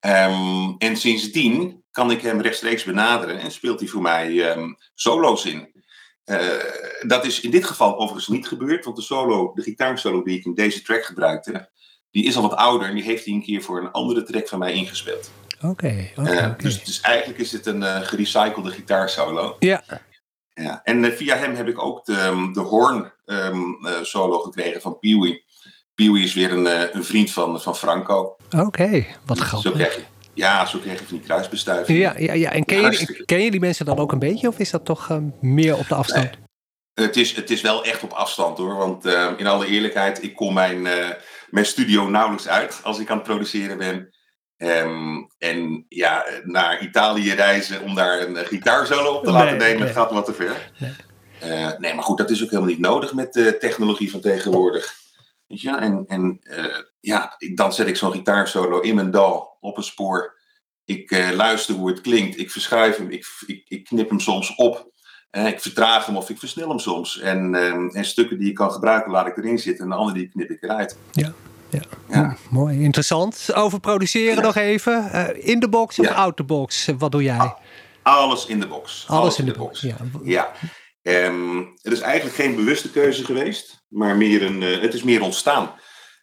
Um, 0.00 0.74
en 0.78 0.96
sindsdien 0.96 1.84
kan 1.90 2.10
ik 2.10 2.20
hem 2.20 2.40
rechtstreeks 2.40 2.84
benaderen 2.84 3.38
en 3.38 3.50
speelt 3.50 3.80
hij 3.80 3.88
voor 3.88 4.02
mij 4.02 4.56
solo's 4.94 5.44
in. 5.44 5.74
Uh, 6.24 6.40
dat 7.06 7.24
is 7.24 7.40
in 7.40 7.50
dit 7.50 7.64
geval 7.64 7.96
overigens 7.98 8.28
niet 8.28 8.48
gebeurd, 8.48 8.84
want 8.84 8.96
de 8.96 9.02
solo, 9.02 9.52
de 9.54 9.62
gitaarsolo 9.62 10.22
die 10.22 10.38
ik 10.38 10.44
in 10.44 10.54
deze 10.54 10.82
track 10.82 11.04
gebruikte, 11.04 11.70
die 12.10 12.24
is 12.24 12.36
al 12.36 12.42
wat 12.42 12.54
ouder 12.54 12.88
en 12.88 12.94
die 12.94 13.04
heeft 13.04 13.24
hij 13.24 13.34
een 13.34 13.42
keer 13.42 13.62
voor 13.62 13.80
een 13.80 13.90
andere 13.90 14.22
track 14.22 14.48
van 14.48 14.58
mij 14.58 14.72
ingespeeld. 14.72 15.30
Oké. 15.56 15.66
Okay, 15.66 16.12
okay, 16.16 16.32
uh, 16.32 16.38
okay. 16.38 16.56
dus, 16.56 16.84
dus, 16.84 17.00
eigenlijk 17.00 17.38
is 17.38 17.52
het 17.52 17.66
een 17.66 17.80
uh, 17.80 18.00
gerecyclede 18.00 18.70
gitaarsolo. 18.70 19.56
Ja. 19.58 19.82
ja. 20.54 20.80
En 20.84 21.16
via 21.16 21.36
hem 21.36 21.54
heb 21.54 21.68
ik 21.68 21.82
ook 21.82 22.04
de, 22.04 22.50
de 22.52 22.60
Horn 22.60 23.12
um, 23.24 23.78
solo 24.02 24.38
gekregen 24.38 24.80
van 24.80 24.98
Peewee. 24.98 25.44
Peewee 25.96 26.22
is 26.22 26.34
weer 26.34 26.52
een, 26.52 26.96
een 26.96 27.04
vriend 27.04 27.30
van, 27.30 27.60
van 27.60 27.76
Franco. 27.76 28.36
Oké, 28.56 29.06
wat 29.24 29.38
grappig. 29.38 29.70
Zo 29.70 29.76
krijg 29.76 29.94
je, 29.94 30.02
ja, 30.34 30.66
zo 30.66 30.78
krijg 30.78 30.98
je 30.98 31.06
van 31.06 31.16
die 31.16 31.26
kruisbestuiving. 31.26 31.98
Ja, 31.98 32.14
ja, 32.18 32.32
ja. 32.32 32.52
en 32.52 32.64
ken 32.64 32.90
je, 32.90 33.22
ken 33.24 33.42
je 33.42 33.50
die 33.50 33.60
mensen 33.60 33.86
dan 33.86 33.98
ook 33.98 34.12
een 34.12 34.18
beetje 34.18 34.48
of 34.48 34.58
is 34.58 34.70
dat 34.70 34.84
toch 34.84 35.10
um, 35.10 35.34
meer 35.40 35.76
op 35.76 35.88
de 35.88 35.94
afstand? 35.94 36.24
Nee. 36.24 37.06
Het 37.06 37.16
is, 37.16 37.36
het 37.36 37.50
is 37.50 37.60
wel 37.60 37.84
echt 37.84 38.02
op 38.02 38.12
afstand 38.12 38.58
hoor. 38.58 38.76
Want 38.76 39.04
in 39.36 39.46
alle 39.46 39.66
eerlijkheid, 39.66 40.22
ik 40.22 40.36
kom 40.36 40.54
mijn, 40.54 40.82
mijn 41.50 41.66
studio 41.66 42.08
nauwelijks 42.08 42.48
uit 42.48 42.80
als 42.82 42.98
ik 42.98 43.10
aan 43.10 43.16
het 43.16 43.26
produceren 43.26 43.78
ben. 43.78 44.14
Um, 44.58 45.28
en 45.38 45.84
ja, 45.88 46.26
naar 46.44 46.82
Italië 46.82 47.32
reizen 47.32 47.82
om 47.82 47.94
daar 47.94 48.20
een 48.20 48.36
gitaarsolo 48.36 49.14
op 49.14 49.24
te 49.24 49.30
laten 49.30 49.56
nemen, 49.56 49.84
nee. 49.84 49.92
gaat 49.92 50.10
wat 50.10 50.24
te 50.24 50.32
ver. 50.32 50.72
Nee. 51.78 51.94
maar 51.94 52.04
goed, 52.04 52.18
dat 52.18 52.30
is 52.30 52.42
ook 52.42 52.50
helemaal 52.50 52.70
niet 52.70 52.80
nodig 52.80 53.14
met 53.14 53.32
de 53.32 53.56
technologie 53.58 54.10
van 54.10 54.20
tegenwoordig. 54.20 54.94
Weet 55.46 55.60
je? 55.60 55.70
En, 55.70 56.04
en 56.06 56.40
uh, 56.42 56.64
ja, 57.00 57.36
dan 57.54 57.72
zet 57.72 57.86
ik 57.86 57.96
zo'n 57.96 58.12
gitaarsolo 58.12 58.80
in 58.80 58.94
mijn 58.94 59.10
dal 59.10 59.56
op 59.60 59.76
een 59.76 59.82
spoor. 59.82 60.34
Ik 60.84 61.10
uh, 61.10 61.30
luister 61.30 61.74
hoe 61.74 61.88
het 61.88 62.00
klinkt, 62.00 62.38
ik 62.38 62.50
verschuif 62.50 62.96
hem, 62.96 63.10
ik, 63.10 63.26
ik, 63.46 63.62
ik 63.68 63.84
knip 63.84 64.08
hem 64.08 64.20
soms 64.20 64.54
op. 64.54 64.90
ik 65.30 65.60
vertraag 65.60 66.06
hem 66.06 66.16
of 66.16 66.30
ik 66.30 66.38
versnel 66.38 66.68
hem 66.68 66.78
soms. 66.78 67.18
En, 67.20 67.54
en 67.94 68.04
stukken 68.04 68.38
die 68.38 68.48
ik 68.48 68.54
kan 68.54 68.72
gebruiken, 68.72 69.12
laat 69.12 69.26
ik 69.26 69.36
erin 69.36 69.58
zitten. 69.58 69.84
En 69.84 69.90
de 69.90 69.96
andere 69.96 70.18
die 70.18 70.28
knip 70.28 70.50
ik 70.50 70.62
eruit. 70.62 70.98
Ja. 71.12 71.32
Ja, 71.70 71.80
ja. 72.08 72.36
mooi, 72.50 72.82
interessant. 72.82 73.54
Over 73.54 73.80
produceren 73.80 74.34
ja. 74.34 74.40
nog 74.40 74.56
even. 74.56 75.36
In 75.42 75.60
de 75.60 75.68
box 75.68 75.98
of 75.98 76.06
ja. 76.06 76.14
out 76.14 76.36
the 76.36 76.44
box? 76.44 76.88
Wat 76.98 77.12
doe 77.12 77.22
jij? 77.22 77.54
Alles 78.02 78.46
in 78.46 78.60
de 78.60 78.66
box. 78.66 79.04
Alles, 79.08 79.20
Alles 79.20 79.38
in, 79.38 79.46
in 79.46 79.52
de, 79.52 79.58
de 79.58 79.64
box. 79.64 79.80
box. 80.12 80.24
Ja. 80.24 80.52
Um, 81.08 81.72
het 81.82 81.92
is 81.92 82.00
eigenlijk 82.00 82.36
geen 82.36 82.56
bewuste 82.56 82.90
keuze 82.90 83.24
geweest, 83.24 83.84
maar 83.88 84.16
meer 84.16 84.42
een, 84.42 84.62
uh, 84.62 84.80
het 84.80 84.94
is 84.94 85.02
meer 85.02 85.22
ontstaan. 85.22 85.74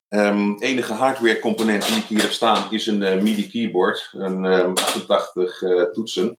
Um, 0.09 0.61
enige 0.61 0.93
hardware 0.93 1.39
component 1.39 1.87
die 1.87 1.97
ik 1.97 2.03
hier 2.03 2.21
heb 2.21 2.31
staan 2.31 2.71
is 2.71 2.87
een 2.87 3.01
uh, 3.01 3.21
MIDI 3.21 3.49
keyboard, 3.49 4.09
een 4.11 4.43
um, 4.43 4.73
88 4.77 5.61
toetsen, 5.91 6.37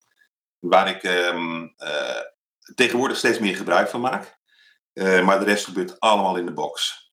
waar 0.59 0.89
ik 0.89 1.01
tegenwoordig 2.75 3.17
steeds 3.17 3.39
meer 3.39 3.57
gebruik 3.57 3.89
van 3.89 4.01
maak. 4.01 4.39
maar 4.95 5.39
de 5.39 5.45
rest 5.45 5.65
gebeurt 5.65 6.01
allemaal 6.01 6.37
in 6.37 6.47
de 6.47 6.53
box. 6.53 7.11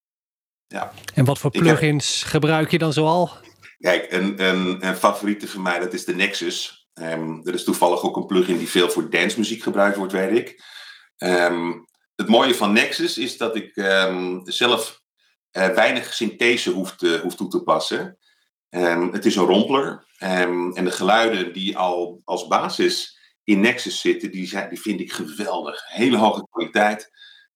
ja. 0.68 0.92
En 1.14 1.26
wat 1.26 1.40
voor 1.40 1.52
plugins 1.52 2.24
gebruik 2.24 2.72
je 2.72 2.78
dan 2.78 2.94
zoal? 2.94 3.32
Kijk, 3.80 4.12
een, 4.12 4.44
een, 4.44 4.86
een 4.88 4.96
favoriete 4.96 5.48
van 5.48 5.62
mij, 5.62 5.80
dat 5.80 5.94
is 5.94 6.06
de 6.06 6.16
Nexus. 6.16 6.90
Er 6.94 7.54
is 7.54 7.64
toevallig 7.64 8.04
ook 8.04 8.16
een 8.16 8.26
plugin 8.26 8.58
die 8.58 8.70
veel 8.70 8.90
voor 8.90 9.10
dancemuziek 9.10 9.64
gebruikt 9.64 9.98
wordt, 9.98 10.14
weet 10.14 10.38
ik. 10.38 10.64
Um, 11.24 11.86
het 12.16 12.28
mooie 12.28 12.56
van 12.56 12.74
Nexus 12.74 13.18
is 13.18 13.38
dat 13.38 13.56
ik 13.56 13.76
um, 13.76 14.42
zelf 14.44 15.02
uh, 15.52 15.68
weinig 15.68 16.14
synthese 16.14 16.72
hoef, 16.72 16.96
te, 16.96 17.34
toe 17.36 17.48
te 17.48 17.64
passen. 17.64 18.18
het 19.12 19.26
is 19.26 19.36
een 19.36 19.46
rompler. 19.46 20.06
en 20.18 20.84
de 20.84 20.92
geluiden 20.92 21.54
die 21.54 21.78
al 21.78 22.22
als 22.24 22.48
basis 22.48 23.20
in 23.44 23.60
Nexus 23.60 24.00
zitten, 24.00 24.32
die, 24.32 24.48
zijn, 24.48 24.70
die 24.70 24.82
vind 24.82 25.00
ik 25.00 25.12
geweldig. 25.12 25.84
Hele 25.88 26.18
hoge 26.18 26.48
kwaliteit. 26.52 27.12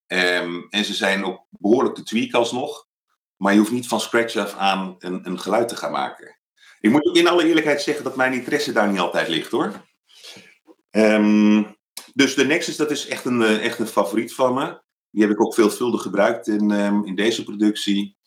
en 0.08 0.86
ze 0.86 0.94
zijn 0.94 1.26
ook 1.26 1.46
behoorlijk 1.50 1.96
te 1.96 2.04
tweaken 2.04 2.40
alsnog. 2.40 2.88
Maar 3.36 3.54
je 3.54 3.60
hoeft 3.60 3.72
niet 3.72 3.88
van 3.88 4.00
scratch 4.00 4.36
af 4.36 4.56
aan 4.56 4.96
een, 5.00 5.28
een 5.28 5.40
geluid 5.40 5.68
te 5.68 5.76
gaan 5.76 5.92
maken. 5.92 6.38
Ik 6.80 6.92
moet 6.92 7.06
ook 7.06 7.16
in 7.16 7.28
alle 7.28 7.48
eerlijkheid 7.48 7.82
zeggen 7.82 8.04
dat 8.04 8.16
mijn 8.16 8.34
interesse 8.34 8.72
daar 8.72 8.90
niet 8.90 9.00
altijd 9.00 9.28
ligt 9.28 9.52
hoor. 9.52 9.86
Um, 10.92 11.75
dus 12.16 12.36
de 12.36 12.46
Nexus, 12.46 12.76
dat 12.76 12.92
is 12.92 13.08
echt 13.08 13.26
een, 13.26 13.42
eh, 13.42 13.66
echt 13.66 13.80
een 13.80 13.88
favoriet 13.88 14.34
van 14.34 14.54
me. 14.54 14.82
Die 15.12 15.22
heb 15.22 15.32
ik 15.32 15.42
ook 15.42 15.54
veelvuldig 15.54 16.02
gebruikt 16.02 16.48
in, 16.48 16.72
um, 16.72 17.06
in 17.06 17.16
deze 17.16 17.44
productie. 17.44 18.18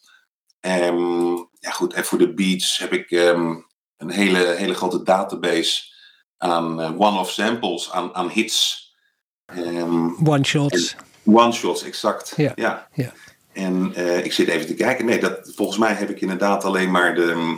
Um, 0.60 1.36
ja 1.52 1.70
goed, 1.70 1.92
en 1.92 2.04
voor 2.04 2.18
de 2.18 2.34
beats 2.34 2.78
heb 2.78 2.92
ik 2.92 3.10
een 3.10 4.10
hele, 4.10 4.54
hele 4.54 4.74
grote 4.74 5.02
database 5.02 5.82
aan 6.36 6.80
uh, 6.80 7.00
one-off 7.00 7.30
samples, 7.30 7.90
aan, 7.90 8.14
aan 8.14 8.28
hits. 8.28 8.86
One-shots. 10.24 10.96
One-shots, 11.24 11.82
exact. 11.82 12.32
Ja. 12.36 12.52
ja. 12.54 12.88
ja. 12.92 13.12
En 13.52 13.92
uh, 13.96 14.24
ik 14.24 14.32
zit 14.32 14.48
even 14.48 14.66
te 14.66 14.74
kijken. 14.74 15.04
Nee, 15.04 15.20
dat, 15.20 15.52
volgens 15.54 15.78
mij 15.78 15.92
heb 15.92 16.10
ik 16.10 16.20
inderdaad 16.20 16.64
alleen 16.64 16.90
maar 16.90 17.14
de, 17.14 17.56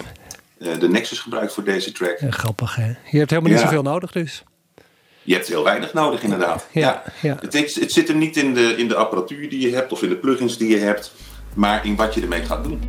uh, 0.59 0.79
de 0.79 0.89
Nexus 0.89 1.19
gebruikt 1.19 1.53
voor 1.53 1.65
deze 1.65 1.93
track. 1.93 2.19
Ja, 2.19 2.31
grappig 2.31 2.75
hè? 2.75 2.93
Je 3.11 3.19
hebt 3.19 3.31
helemaal 3.31 3.53
niet 3.53 3.61
zoveel 3.61 3.83
nodig 3.83 4.13
dus. 4.13 4.43
Je 5.31 5.37
hebt 5.37 5.49
heel 5.49 5.65
weinig 5.65 5.93
nodig 5.93 6.23
inderdaad. 6.23 6.67
Ja, 6.73 7.03
ja. 7.21 7.37
Het, 7.41 7.53
het, 7.53 7.93
zit 7.93 8.09
hem 8.09 8.19
niet 8.19 8.37
in 8.37 8.55
de, 8.55 8.77
in 8.77 8.89
de 8.89 8.95
apparatuur 8.95 9.49
die 9.49 9.61
je 9.61 9.75
hebt 9.75 9.93
of 9.93 10.03
in 10.03 10.09
de 10.09 10.17
plugins 10.17 10.59
die 10.59 10.69
je 10.69 10.79
hebt, 10.79 11.13
maar 11.55 11.87
in 11.87 11.97
wat 11.97 12.15
je 12.15 12.21
ermee 12.21 12.45
gaat 12.45 12.65
doen. 12.65 12.81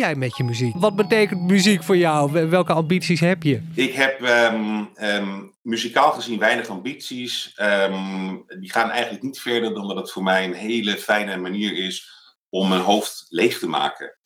Jij 0.00 0.14
met 0.14 0.36
je 0.36 0.44
muziek? 0.44 0.74
Wat 0.76 0.96
betekent 0.96 1.40
muziek 1.40 1.82
voor 1.82 1.96
jou? 1.96 2.48
Welke 2.48 2.72
ambities 2.72 3.20
heb 3.20 3.42
je? 3.42 3.62
Ik 3.74 3.94
heb 3.94 4.20
um, 4.20 5.54
muzikaal 5.62 6.12
gezien 6.12 6.38
weinig 6.38 6.68
ambities. 6.68 7.56
Um, 7.60 8.44
die 8.60 8.72
gaan 8.72 8.90
eigenlijk 8.90 9.22
niet 9.22 9.40
verder 9.40 9.74
dan 9.74 9.88
dat 9.88 9.96
het 9.96 10.12
voor 10.12 10.22
mij 10.22 10.44
een 10.44 10.52
hele 10.52 10.96
fijne 10.96 11.36
manier 11.36 11.84
is 11.84 12.08
om 12.48 12.68
mijn 12.68 12.80
hoofd 12.80 13.26
leeg 13.28 13.58
te 13.58 13.68
maken. 13.68 14.18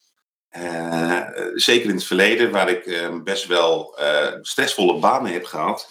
Uh, 0.58 1.20
zeker 1.54 1.88
in 1.88 1.94
het 1.94 2.04
verleden, 2.04 2.50
waar 2.50 2.68
ik 2.68 3.10
best 3.24 3.46
wel 3.46 3.98
uh, 4.00 4.26
stressvolle 4.40 4.98
banen 4.98 5.32
heb 5.32 5.44
gehad, 5.44 5.90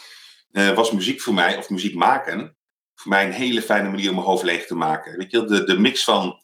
uh, 0.52 0.70
was 0.70 0.92
muziek 0.92 1.22
voor 1.22 1.34
mij, 1.34 1.58
of 1.58 1.70
muziek 1.70 1.96
maken, 1.96 2.58
voor 2.96 3.12
mij 3.12 3.26
een 3.26 3.32
hele 3.32 3.62
fijne 3.62 3.90
manier 3.90 4.10
om 4.10 4.16
mijn 4.16 4.28
hoofd 4.28 4.44
leeg 4.44 4.66
te 4.66 4.76
maken. 4.76 5.18
Weet 5.18 5.32
je, 5.32 5.46
de, 5.46 5.64
de 5.64 5.80
mix 5.80 6.04
van 6.04 6.26
eh, 6.26 6.43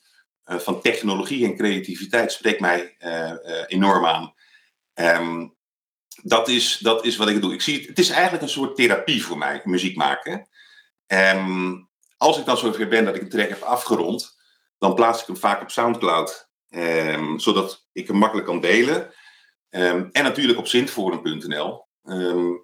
van 0.58 0.82
technologie 0.82 1.46
en 1.46 1.56
creativiteit 1.56 2.32
spreekt 2.32 2.60
mij 2.60 2.96
eh, 2.98 3.30
eh, 3.30 3.64
enorm 3.68 4.06
aan. 4.06 4.34
Um, 4.94 5.56
dat, 6.24 6.48
is, 6.48 6.78
dat 6.78 7.06
is 7.06 7.18
wat 7.18 7.30
ik 7.30 7.42
doe. 7.42 7.54
Ik 7.54 7.62
zie 7.62 7.78
het, 7.78 7.88
het 7.88 8.00
is 8.00 8.10
eigenlijk 8.10 8.44
een 8.44 8.50
soort 8.50 8.76
therapie 8.76 9.24
voor 9.24 9.38
mij, 9.38 9.62
muziek 9.64 9.96
maken. 9.96 10.48
Um, 11.08 11.90
als 12.18 12.38
ik 12.38 12.46
dan 12.46 12.58
zover 12.58 12.88
ben 12.88 13.06
dat 13.06 13.16
ik 13.16 13.22
een 13.22 13.30
track 13.30 13.50
heb 13.50 13.62
afgerond, 13.62 14.38
dan 14.78 14.96
plaats 14.96 15.22
ik 15.22 15.28
hem 15.28 15.38
vaak 15.38 15.62
op 15.62 15.72
Soundcloud. 15.72 16.50
Um, 16.70 17.40
zodat 17.40 17.88
ik 17.92 18.08
hem 18.08 18.18
makkelijk 18.18 18.48
kan 18.48 18.62
delen. 18.62 19.14
en 19.70 20.10
natuurlijk 20.14 20.60
op 20.60 20.68
zintforum.nl 20.68 21.88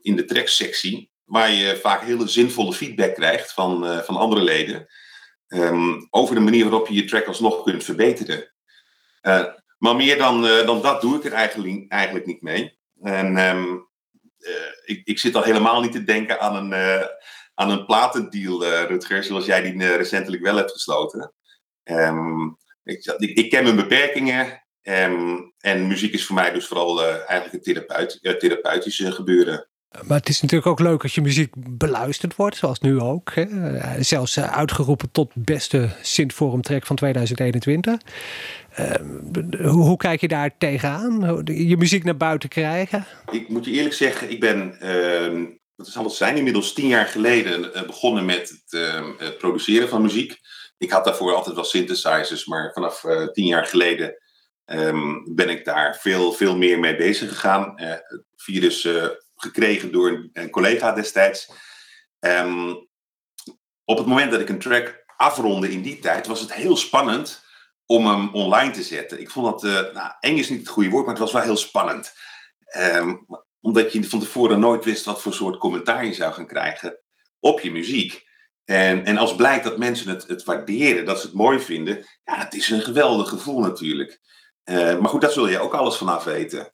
in 0.01 0.15
de 0.15 0.25
tracksectie, 0.25 1.11
waar 1.23 1.51
je 1.51 1.77
vaak 1.77 2.01
hele 2.01 2.27
zinvolle 2.27 2.73
feedback 2.73 3.15
krijgt 3.15 3.53
van, 3.53 4.03
van 4.03 4.15
andere 4.15 4.41
leden. 4.41 4.87
Um, 5.55 6.07
over 6.09 6.35
de 6.35 6.41
manier 6.41 6.63
waarop 6.63 6.87
je 6.87 6.93
je 6.93 7.05
track 7.05 7.25
alsnog 7.25 7.63
kunt 7.63 7.83
verbeteren. 7.83 8.53
Uh, 9.21 9.45
maar 9.77 9.95
meer 9.95 10.17
dan, 10.17 10.45
uh, 10.45 10.65
dan 10.65 10.81
dat 10.81 11.01
doe 11.01 11.15
ik 11.17 11.23
er 11.23 11.33
eigenlijk, 11.33 11.85
eigenlijk 11.91 12.25
niet 12.25 12.41
mee. 12.41 12.77
En 13.01 13.37
um, 13.37 13.87
uh, 14.39 14.51
ik, 14.85 15.01
ik 15.03 15.19
zit 15.19 15.35
al 15.35 15.43
helemaal 15.43 15.81
niet 15.81 15.91
te 15.91 16.03
denken 16.03 16.39
aan 16.39 16.55
een, 16.55 17.07
aan 17.53 17.69
een 17.69 17.85
platendeal, 17.85 18.65
Rutger, 18.65 19.23
zoals 19.23 19.45
jij 19.45 19.61
die 19.61 19.95
recentelijk 19.95 20.43
wel 20.43 20.55
hebt 20.55 20.71
gesloten. 20.71 21.33
Um, 21.83 22.57
ik, 22.83 23.05
ik, 23.17 23.37
ik, 23.37 23.49
ken 23.49 23.63
mijn 23.63 23.75
beperkingen. 23.75 24.63
en 24.81 25.87
muziek 25.87 26.13
is 26.13 26.25
voor 26.25 26.35
mij 26.35 26.51
dus 26.51 26.67
vooral 26.67 27.03
eigenlijk 27.05 27.53
een 27.53 27.61
therapeut, 27.61 28.39
therapeutische 28.39 29.11
gebeuren. 29.11 29.69
Maar 30.03 30.17
het 30.17 30.29
is 30.29 30.41
natuurlijk 30.41 30.69
ook 30.69 30.79
leuk 30.79 31.03
als 31.03 31.15
je 31.15 31.21
muziek 31.21 31.53
beluisterd 31.55 32.35
wordt, 32.35 32.55
zoals 32.55 32.79
nu 32.79 32.99
ook. 32.99 33.31
Hè? 33.33 33.43
Eh, 33.43 33.91
zelfs 33.99 34.37
eh, 34.37 34.57
uitgeroepen 34.57 35.11
tot 35.11 35.31
beste 35.33 35.89
Sint-forum 36.01 36.61
track 36.61 36.85
van 36.85 36.95
2021. 36.95 38.01
Uh, 38.79 39.71
hoe, 39.71 39.97
kijk 39.97 40.21
je 40.21 40.27
daar 40.27 40.57
tegenaan? 40.57 41.41
Je 41.43 41.77
muziek 41.77 42.03
naar 42.03 42.17
buiten 42.17 42.49
krijgen? 42.49 43.05
Ik 43.31 43.49
moet 43.49 43.65
je 43.65 43.71
eerlijk 43.71 43.95
zeggen, 43.95 44.31
ik 44.31 44.39
ben, 44.39 44.77
uh, 44.81 45.47
wat 45.75 45.87
zal 45.87 46.03
het 46.03 46.13
zijn, 46.13 46.37
inmiddels 46.37 46.73
tien 46.73 46.87
jaar 46.87 47.05
geleden 47.05 47.71
uh, 47.75 47.85
begonnen 47.85 48.25
met 48.25 48.49
het, 48.49 48.81
ehm, 48.81 49.11
het, 49.17 49.37
produceren 49.37 49.89
van 49.89 50.01
muziek. 50.01 50.37
Ik 50.77 50.91
had 50.91 51.05
daarvoor 51.05 51.33
altijd 51.33 51.55
wel 51.55 51.63
synthesizers, 51.63 52.45
maar 52.45 52.71
vanaf 52.73 53.03
tien 53.31 53.45
jaar 53.45 53.65
geleden 53.65 54.19
ben 55.35 55.49
ik 55.49 55.65
daar 55.65 55.97
veel, 56.01 56.31
veel 56.31 56.57
meer 56.57 56.79
mee 56.79 56.95
bezig 56.95 57.29
gegaan. 57.29 57.75
via 58.35 58.61
dus 58.61 58.87
gekregen 59.35 59.91
door 59.91 60.29
een, 60.33 60.49
collega 60.49 60.91
destijds. 60.91 61.51
Um, 62.19 62.87
op 63.83 63.97
het 63.97 64.07
moment 64.07 64.31
dat 64.31 64.41
ik 64.41 64.49
een 64.49 64.59
track 64.59 65.03
afronde 65.17 65.71
in 65.71 65.81
die 65.81 65.99
tijd, 65.99 66.27
was 66.27 66.39
het 66.39 66.53
heel 66.53 66.77
spannend 66.77 67.43
om 67.85 68.07
hem 68.07 68.33
online 68.33 68.71
te 68.71 68.83
zetten. 68.83 69.19
Ik 69.19 69.29
vond 69.29 69.45
dat, 69.45 69.63
uh, 69.63 69.93
nou, 69.93 70.11
eng 70.19 70.37
is 70.37 70.49
niet 70.49 70.59
het 70.59 70.67
goede 70.67 70.89
woord, 70.89 71.05
maar 71.05 71.13
het 71.13 71.23
was 71.23 71.31
wel 71.31 71.41
heel 71.41 71.57
spannend. 71.57 72.13
Um, 72.77 73.25
omdat 73.61 73.93
je 73.93 74.03
van 74.03 74.19
tevoren 74.19 74.59
nooit 74.59 74.85
wist 74.85 75.05
wat 75.05 75.21
voor 75.21 75.33
soort 75.33 75.57
commentaar 75.57 76.05
je 76.05 76.13
zou 76.13 76.33
gaan 76.33 76.47
krijgen 76.47 76.99
op 77.39 77.59
je 77.59 77.71
muziek. 77.71 78.23
En, 78.65 79.05
en 79.05 79.17
als 79.17 79.35
blijkt 79.35 79.63
dat 79.63 79.77
mensen 79.77 80.09
het, 80.09 80.27
het 80.27 80.43
waarderen, 80.43 81.05
dat 81.05 81.19
ze 81.19 81.25
het 81.25 81.35
mooi 81.35 81.59
vinden, 81.59 82.05
ja, 82.23 82.37
het 82.37 82.53
is 82.53 82.69
een 82.69 82.81
geweldig 82.81 83.29
gevoel 83.29 83.59
natuurlijk. 83.59 84.19
Uh, 84.65 84.97
maar 84.97 85.09
goed, 85.09 85.21
daar 85.21 85.31
zul 85.31 85.47
je 85.47 85.59
ook 85.59 85.73
alles 85.73 85.97
vanaf 85.97 86.23
weten. 86.23 86.71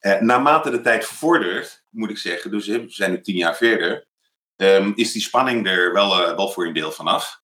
Uh, 0.00 0.20
naarmate 0.20 0.70
de 0.70 0.80
tijd 0.80 1.04
vordert, 1.04 1.79
moet 1.90 2.10
ik 2.10 2.18
zeggen, 2.18 2.50
dus 2.50 2.66
we 2.66 2.84
zijn 2.88 3.10
nu 3.10 3.20
tien 3.20 3.36
jaar 3.36 3.56
verder, 3.56 4.06
um, 4.56 4.92
is 4.94 5.12
die 5.12 5.22
spanning 5.22 5.66
er 5.66 5.92
wel, 5.92 6.20
uh, 6.20 6.36
wel 6.36 6.50
voor 6.50 6.66
een 6.66 6.72
deel 6.72 6.92
vanaf. 6.92 7.38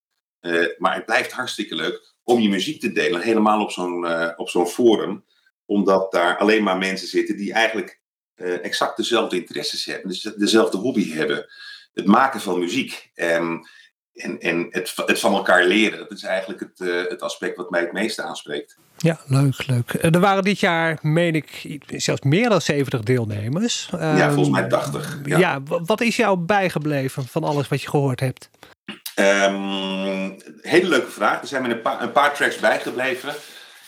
maar 0.78 0.94
het 0.94 1.04
blijft 1.04 1.32
hartstikke 1.32 1.74
leuk 1.74 2.14
om 2.22 2.40
je 2.40 2.48
muziek 2.48 2.80
te 2.80 2.92
delen, 2.92 3.20
helemaal 3.20 3.62
op 3.62 3.70
zo'n 3.70 4.36
op 4.36 4.48
zo'n 4.48 4.66
forum, 4.66 5.24
omdat 5.64 6.12
daar 6.12 6.38
alleen 6.38 6.62
maar 6.62 6.78
mensen 6.78 7.08
zitten 7.08 7.36
die 7.36 7.52
eigenlijk 7.52 8.00
exact 8.62 8.96
dezelfde 8.96 9.36
interesses 9.36 9.84
hebben, 9.84 10.08
dus 10.08 10.22
dezelfde 10.22 10.76
hobby 10.76 11.12
hebben. 11.12 11.46
Het 11.92 12.06
maken 12.06 12.40
van 12.40 12.58
muziek. 12.58 13.10
Um, 13.14 13.60
en, 14.16 14.40
en 14.40 14.66
het, 14.70 14.92
het 15.06 15.20
van 15.20 15.34
elkaar 15.34 15.64
leren, 15.64 15.98
dat 15.98 16.10
is 16.10 16.22
eigenlijk 16.22 16.60
het, 16.60 16.88
uh, 16.88 17.08
het 17.08 17.22
aspect 17.22 17.56
wat 17.56 17.70
mij 17.70 17.80
het 17.80 17.92
meeste 17.92 18.22
aanspreekt. 18.22 18.76
Ja, 18.96 19.20
leuk, 19.26 19.66
leuk. 19.66 19.90
Eh, 19.90 20.14
er 20.14 20.20
waren 20.20 20.42
dit 20.42 20.60
jaar, 20.60 20.98
meen 21.02 21.34
ik, 21.34 21.78
zelfs 21.86 22.22
meer 22.22 22.48
dan 22.48 22.60
70 22.60 23.00
deelnemers. 23.00 23.88
Ja, 23.90 24.32
volgens 24.32 24.60
mij 24.60 24.68
80. 24.68 25.20
Ja. 25.24 25.38
ja, 25.38 25.62
wat 25.62 26.00
is 26.00 26.16
jou 26.16 26.38
bijgebleven 26.38 27.26
van 27.26 27.44
alles 27.44 27.68
wat 27.68 27.82
je 27.82 27.88
gehoord 27.88 28.20
hebt? 28.20 28.50
Um, 29.18 30.36
hele 30.60 30.88
leuke 30.88 31.10
vraag. 31.10 31.40
Er 31.40 31.46
zijn 31.46 31.62
me 31.62 31.68
een 31.68 31.82
paar, 31.82 32.02
een 32.02 32.12
paar 32.12 32.34
tracks 32.34 32.58
bijgebleven. 32.58 33.34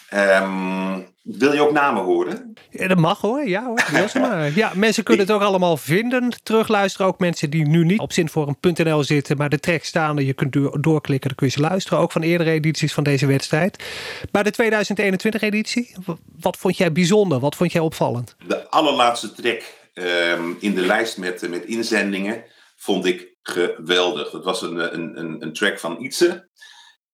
Ehm, 0.08 1.00
wil 1.22 1.52
je 1.52 1.60
ook 1.60 1.72
namen 1.72 2.02
horen? 2.02 2.54
Ja, 2.70 2.88
dat 2.88 2.98
mag 2.98 3.20
hoor, 3.20 3.48
ja 3.48 3.64
hoor. 3.64 3.84
maar. 4.20 4.52
Ja, 4.54 4.72
mensen 4.74 5.04
kunnen 5.04 5.26
het 5.26 5.34
ook 5.34 5.42
allemaal 5.42 5.76
vinden. 5.76 6.32
Terugluisteren 6.42 7.06
ook 7.06 7.18
mensen 7.18 7.50
die 7.50 7.66
nu 7.66 7.84
niet 7.84 8.00
op 8.00 8.12
zinforum.nl 8.12 9.04
zitten, 9.04 9.36
maar 9.36 9.48
de 9.48 9.60
track 9.60 9.84
staan. 9.84 10.16
Je 10.16 10.32
kunt 10.32 10.52
doorklikken, 10.82 11.28
dan 11.28 11.36
kun 11.36 11.46
je 11.46 11.52
ze 11.52 11.60
luisteren. 11.60 11.98
Ook 11.98 12.12
van 12.12 12.22
eerdere 12.22 12.50
edities 12.50 12.92
van 12.92 13.04
deze 13.04 13.26
wedstrijd. 13.26 13.84
Maar 14.32 14.44
de 14.44 14.50
2021 14.50 15.42
editie, 15.42 15.94
wat 16.40 16.56
vond 16.56 16.76
jij 16.76 16.92
bijzonder? 16.92 17.40
Wat 17.40 17.56
vond 17.56 17.72
jij 17.72 17.82
opvallend? 17.82 18.36
De 18.46 18.68
allerlaatste 18.68 19.32
track 19.32 19.62
ehm, 19.94 20.52
in 20.60 20.74
de 20.74 20.86
lijst 20.86 21.18
met, 21.18 21.48
met 21.50 21.64
inzendingen 21.64 22.44
vond 22.76 23.06
ik 23.06 23.28
geweldig. 23.42 24.30
Dat 24.30 24.44
was 24.44 24.62
een, 24.62 24.94
een, 24.94 25.18
een, 25.18 25.42
een 25.42 25.52
track 25.52 25.78
van 25.78 25.96
Ietse. 26.00 26.48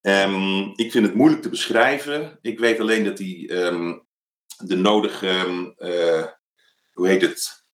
Um, 0.06 0.72
ik 0.76 0.90
vind 0.90 1.06
het 1.06 1.14
moeilijk 1.14 1.42
te 1.42 1.48
beschrijven. 1.48 2.38
Ik 2.42 2.58
weet 2.58 2.80
alleen 2.80 3.04
dat 3.04 3.18
hij 3.18 3.50
um, 3.50 4.06
de 4.56 4.76
nodige, 4.76 5.28
uh, 5.78 6.24
hoe 6.92 7.08
heet 7.08 7.22
het? 7.22 7.64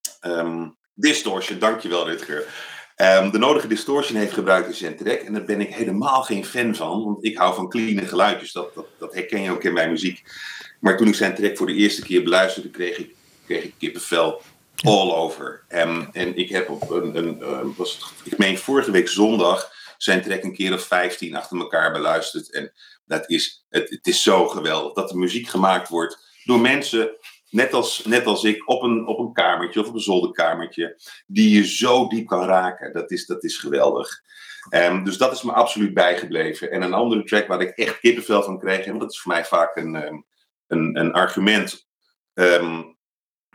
Distortion, 0.94 1.58
dankjewel 1.58 2.06
Rutger. 2.06 2.44
de 3.32 3.38
nodige 3.38 3.66
distortion 3.66 4.18
heeft 4.18 4.32
gebruikt 4.32 4.68
in 4.68 4.74
zijn 4.74 4.96
track. 4.96 5.20
En 5.20 5.32
daar 5.32 5.44
ben 5.44 5.60
ik 5.60 5.74
helemaal 5.74 6.22
geen 6.22 6.44
fan 6.44 6.74
van, 6.74 7.04
want 7.04 7.24
ik 7.24 7.36
hou 7.36 7.54
van 7.54 7.68
clean 7.68 8.06
geluidjes. 8.06 8.52
Dat, 8.52 8.74
dat, 8.74 8.86
dat 8.98 9.14
herken 9.14 9.42
je 9.42 9.50
ook 9.50 9.64
in 9.64 9.72
mijn 9.72 9.90
muziek. 9.90 10.22
Maar 10.80 10.96
toen 10.96 11.08
ik 11.08 11.14
zijn 11.14 11.34
track 11.34 11.56
voor 11.56 11.66
de 11.66 11.74
eerste 11.74 12.02
keer 12.02 12.22
beluisterde, 12.22 12.70
kreeg 12.70 12.98
ik, 12.98 13.14
kreeg 13.46 13.62
ik 13.64 13.74
kippenvel 13.78 14.42
all 14.82 15.12
over. 15.12 15.64
En, 15.68 16.08
en 16.12 16.36
ik 16.36 16.48
heb 16.48 16.68
op 16.68 16.90
een, 16.90 17.16
een, 17.16 17.74
was 17.76 17.92
het, 17.94 18.32
ik 18.32 18.38
meen 18.38 18.58
vorige 18.58 18.90
week 18.90 19.08
zondag 19.08 19.78
zijn 20.02 20.22
track 20.22 20.42
een 20.42 20.54
keer 20.54 20.72
of 20.72 20.82
15 20.82 21.36
achter 21.36 21.58
elkaar 21.58 21.92
beluisterd. 21.92 22.52
En 22.52 22.72
dat 23.04 23.30
is, 23.30 23.66
het, 23.68 23.90
het 23.90 24.06
is 24.06 24.22
zo 24.22 24.48
geweldig 24.48 24.92
dat 24.92 25.08
de 25.08 25.16
muziek 25.16 25.48
gemaakt 25.48 25.88
wordt 25.88 26.42
door 26.44 26.60
mensen, 26.60 27.16
net 27.50 27.72
als, 27.72 28.04
net 28.04 28.26
als 28.26 28.44
ik, 28.44 28.68
op 28.68 28.82
een, 28.82 29.06
op 29.06 29.18
een 29.18 29.32
kamertje 29.32 29.80
of 29.80 29.88
op 29.88 29.94
een 29.94 30.00
zolderkamertje, 30.00 31.00
die 31.26 31.56
je 31.56 31.66
zo 31.66 32.08
diep 32.08 32.26
kan 32.26 32.44
raken. 32.44 32.92
Dat 32.92 33.10
is, 33.10 33.26
dat 33.26 33.44
is 33.44 33.58
geweldig. 33.58 34.20
Um, 34.74 35.04
dus 35.04 35.16
dat 35.16 35.32
is 35.32 35.42
me 35.42 35.52
absoluut 35.52 35.94
bijgebleven. 35.94 36.70
En 36.70 36.82
een 36.82 36.94
andere 36.94 37.24
track 37.24 37.46
waar 37.46 37.60
ik 37.60 37.76
echt 37.76 37.98
kippenvel 37.98 38.42
van 38.42 38.58
kreeg, 38.58 38.84
en 38.84 38.98
dat 38.98 39.10
is 39.10 39.20
voor 39.20 39.32
mij 39.32 39.44
vaak 39.44 39.76
een, 39.76 39.94
um, 40.06 40.26
een, 40.66 40.98
een 40.98 41.12
argument. 41.12 41.88
Um, 42.34 42.98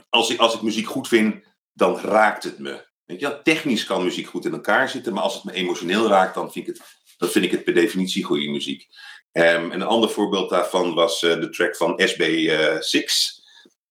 als, 0.09 0.29
ik, 0.29 0.39
als 0.39 0.55
ik 0.55 0.61
muziek 0.61 0.87
goed 0.87 1.07
vind, 1.07 1.45
dan 1.73 1.99
raakt 1.99 2.43
het 2.43 2.59
me. 2.59 2.93
Weet 3.05 3.19
je, 3.19 3.39
technisch 3.43 3.85
kan 3.85 4.03
muziek 4.03 4.27
goed 4.27 4.45
in 4.45 4.53
elkaar 4.53 4.89
zitten, 4.89 5.13
maar 5.13 5.23
als 5.23 5.33
het 5.33 5.43
me 5.43 5.51
emotioneel 5.53 6.07
raakt, 6.07 6.35
dan 6.35 6.51
vind 6.51 6.67
ik 6.67 6.73
het, 6.73 6.85
dan 7.17 7.29
vind 7.29 7.45
ik 7.45 7.51
het 7.51 7.63
per 7.63 7.73
definitie 7.73 8.23
goede 8.23 8.49
muziek. 8.49 8.87
Um, 9.31 9.71
een 9.71 9.81
ander 9.81 10.09
voorbeeld 10.09 10.49
daarvan 10.49 10.93
was 10.93 11.21
uh, 11.21 11.33
de 11.33 11.49
track 11.49 11.75
van 11.75 12.01
SB6. 12.01 13.03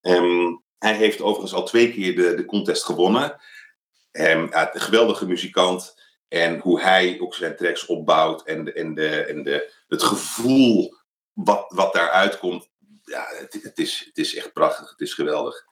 Um, 0.01 0.63
hij 0.79 0.95
heeft 0.95 1.21
overigens 1.21 1.53
al 1.53 1.65
twee 1.65 1.93
keer 1.93 2.17
de, 2.17 2.35
de 2.35 2.45
contest 2.45 2.85
gewonnen. 2.85 3.41
Een 4.13 4.53
geweldige 4.73 5.27
muzikant. 5.27 6.03
En 6.29 6.59
hoe 6.59 6.81
hij 6.81 7.21
ook 7.21 7.35
zijn 7.35 7.57
tracks 7.57 7.87
opbouwt 7.87 8.43
en, 8.43 8.75
en, 8.75 8.95
de, 8.95 9.09
en 9.09 9.43
de, 9.43 9.73
het 9.89 10.03
gevoel 10.03 10.97
wat, 11.33 11.65
wat 11.69 11.93
daaruit 11.93 12.39
komt. 12.39 12.69
Ja, 13.05 13.27
het, 13.29 13.59
het, 13.63 13.79
is, 13.79 14.05
het 14.07 14.19
is 14.19 14.35
echt 14.35 14.53
prachtig. 14.53 14.91
Het 14.91 15.01
is 15.01 15.15
geweldig 15.15 15.65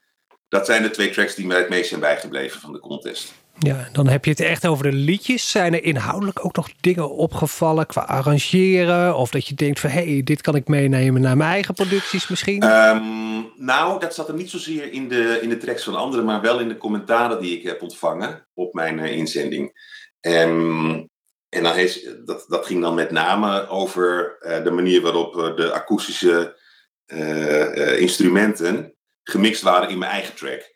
dat 0.52 0.66
zijn 0.66 0.82
de 0.82 0.90
twee 0.90 1.10
tracks 1.10 1.34
die 1.34 1.46
mij 1.46 1.58
het 1.58 1.68
meest 1.68 1.88
zijn 1.88 2.00
bijgebleven 2.00 2.60
van 2.60 2.72
de 2.72 2.78
contest. 2.78 3.32
Ja, 3.58 3.88
dan 3.92 4.08
heb 4.08 4.24
je 4.24 4.30
het 4.30 4.40
echt 4.40 4.66
over 4.66 4.90
de 4.90 4.96
liedjes. 4.96 5.50
Zijn 5.50 5.74
er 5.74 5.84
inhoudelijk 5.84 6.44
ook 6.44 6.56
nog 6.56 6.70
dingen 6.80 7.10
opgevallen 7.10 7.86
qua 7.86 8.00
arrangeren? 8.00 9.16
Of 9.16 9.30
dat 9.30 9.46
je 9.46 9.54
denkt 9.54 9.80
van, 9.80 9.90
hé, 9.90 10.12
hey, 10.12 10.22
dit 10.22 10.40
kan 10.40 10.54
ik 10.54 10.68
meenemen 10.68 11.20
naar 11.20 11.36
mijn 11.36 11.50
eigen 11.50 11.74
producties 11.74 12.28
misschien? 12.28 12.62
Um, 12.62 13.52
nou, 13.56 14.00
dat 14.00 14.14
zat 14.14 14.28
er 14.28 14.34
niet 14.34 14.50
zozeer 14.50 14.92
in 14.92 15.08
de, 15.08 15.38
in 15.42 15.48
de 15.48 15.56
tracks 15.56 15.84
van 15.84 15.94
anderen, 15.94 16.24
maar 16.24 16.40
wel 16.40 16.60
in 16.60 16.68
de 16.68 16.76
commentaren 16.76 17.40
die 17.40 17.58
ik 17.58 17.62
heb 17.62 17.82
ontvangen 17.82 18.46
op 18.54 18.74
mijn 18.74 18.98
uh, 18.98 19.16
inzending. 19.16 19.72
Um, 20.20 21.08
en 21.48 21.62
dan 21.62 21.74
heeft, 21.74 22.26
dat, 22.26 22.44
dat 22.48 22.66
ging 22.66 22.80
dan 22.80 22.94
met 22.94 23.10
name 23.10 23.68
over 23.68 24.36
uh, 24.40 24.64
de 24.64 24.70
manier 24.70 25.00
waarop 25.00 25.36
uh, 25.36 25.56
de 25.56 25.72
akoestische 25.72 26.60
instrumenten 27.98 28.91
gemixt 29.22 29.62
waren 29.62 29.88
in 29.88 29.98
mijn 29.98 30.10
eigen 30.10 30.34
track. 30.34 30.70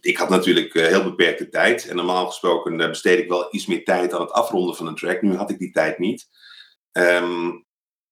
Ik 0.00 0.16
had 0.16 0.28
natuurlijk 0.28 0.74
eh, 0.74 0.86
heel 0.86 1.04
beperkte 1.04 1.48
tijd. 1.48 1.88
En 1.88 1.96
normaal 1.96 2.26
gesproken 2.26 2.80
eh, 2.80 2.88
besteed 2.88 3.18
ik 3.18 3.28
wel 3.28 3.54
iets 3.54 3.66
meer 3.66 3.84
tijd 3.84 4.12
aan 4.12 4.20
het 4.20 4.32
afronden 4.32 4.76
van 4.76 4.86
een 4.86 4.94
track. 4.94 5.22
Nu 5.22 5.34
had 5.34 5.50
ik 5.50 5.58
die 5.58 5.70
tijd 5.70 5.98
niet. 5.98 6.28
Um, 6.92 7.66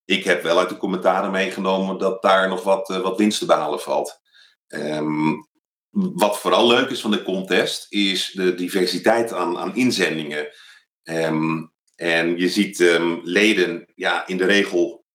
ik 0.05 0.25
heb 0.25 0.43
wel 0.43 0.59
uit 0.59 0.69
de 0.69 0.77
commentaren 0.77 1.31
meegenomen 1.31 1.99
dat 1.99 2.23
daar 2.23 2.49
nog 2.49 2.63
wat, 2.63 2.91
uh, 2.91 3.01
wat 3.01 3.19
winst 3.19 3.39
te 3.39 3.47
behalen 3.47 3.81
valt. 3.81 4.21
Um, 4.69 5.49
wat 5.91 6.39
vooral 6.39 6.67
leuk 6.67 6.91
is 6.91 7.01
van 7.01 7.11
de 7.11 7.23
contest, 7.23 7.87
is 7.89 8.31
de 8.35 8.55
diversiteit 8.55 9.33
aan, 9.33 9.59
aan 9.59 9.77
inzendingen. 9.77 10.49
Um, 11.03 11.73
en 11.95 12.39
je 12.39 12.49
ziet 12.49 12.99
leden 13.23 13.93
ja, 13.95 14.27
in 14.27 14.37
de 14.37 14.45
regel 14.45 15.06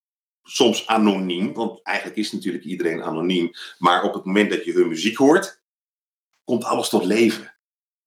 soms 0.44 0.88
anoniem, 0.88 1.54
want 1.54 1.80
eigenlijk 1.84 2.18
is 2.18 2.32
natuurlijk 2.32 2.64
iedereen 2.64 3.04
anoniem. 3.04 3.52
Maar 3.78 4.04
op 4.04 4.14
het 4.14 4.26
moment 4.26 4.50
dat 4.50 4.66
je 4.66 4.72
hun 4.72 4.88
muziek 4.88 5.18
hoort, 5.18 5.62
komt 6.44 6.64
alles 6.64 6.90
tot 6.90 7.06
leven. 7.06 7.52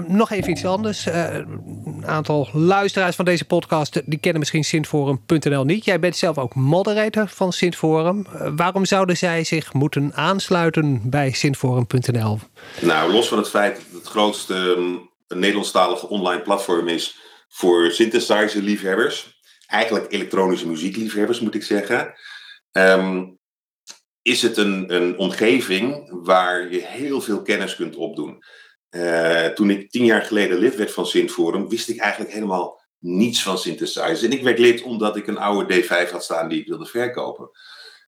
Nog 0.06 0.30
even 0.30 0.50
iets 0.50 0.64
anders. 0.64 1.06
Uh, 1.06 1.34
een 1.34 2.06
aantal 2.06 2.48
luisteraars 2.52 3.16
van 3.16 3.24
deze 3.24 3.44
podcast 3.44 4.02
die 4.04 4.18
kennen 4.18 4.40
misschien 4.40 4.64
Sintforum.nl 4.64 5.64
niet. 5.64 5.84
Jij 5.84 6.00
bent 6.00 6.16
zelf 6.16 6.38
ook 6.38 6.54
moderator 6.54 7.28
van 7.28 7.52
Sintforum. 7.52 8.26
Uh, 8.34 8.48
waarom 8.56 8.84
zouden 8.84 9.16
zij 9.16 9.44
zich 9.44 9.72
moeten 9.72 10.14
aansluiten 10.14 11.10
bij 11.10 11.32
Sintforum.nl? 11.32 12.38
Nou, 12.80 13.12
los 13.12 13.28
van 13.28 13.38
het 13.38 13.48
feit 13.48 13.74
dat 13.74 13.84
het 13.84 13.94
het 13.94 14.06
grootste 14.06 14.54
um, 14.54 15.10
Nederlandstalige 15.28 16.08
online 16.08 16.42
platform 16.42 16.88
is 16.88 17.18
voor 17.48 17.90
synthesizer-liefhebbers, 17.90 19.33
eigenlijk 19.66 20.12
elektronische 20.12 20.68
muziekliefhebbers 20.68 21.40
moet 21.40 21.54
ik 21.54 21.62
zeggen, 21.62 22.14
um, 22.72 23.38
is 24.22 24.42
het 24.42 24.56
een, 24.56 24.94
een 24.94 25.18
omgeving 25.18 26.08
waar 26.10 26.72
je 26.72 26.80
heel 26.80 27.20
veel 27.20 27.42
kennis 27.42 27.76
kunt 27.76 27.96
opdoen. 27.96 28.44
Uh, 28.90 29.46
toen 29.46 29.70
ik 29.70 29.90
tien 29.90 30.04
jaar 30.04 30.22
geleden 30.22 30.58
lid 30.58 30.76
werd 30.76 30.92
van 30.92 31.06
Synforum, 31.06 31.68
wist 31.68 31.88
ik 31.88 32.00
eigenlijk 32.00 32.32
helemaal 32.32 32.82
niets 32.98 33.42
van 33.42 33.58
synthesizers. 33.58 34.22
En 34.22 34.32
ik 34.32 34.42
werd 34.42 34.58
lid 34.58 34.82
omdat 34.82 35.16
ik 35.16 35.26
een 35.26 35.38
oude 35.38 35.82
D5 35.82 36.10
had 36.10 36.24
staan 36.24 36.48
die 36.48 36.60
ik 36.60 36.68
wilde 36.68 36.86
verkopen. 36.86 37.50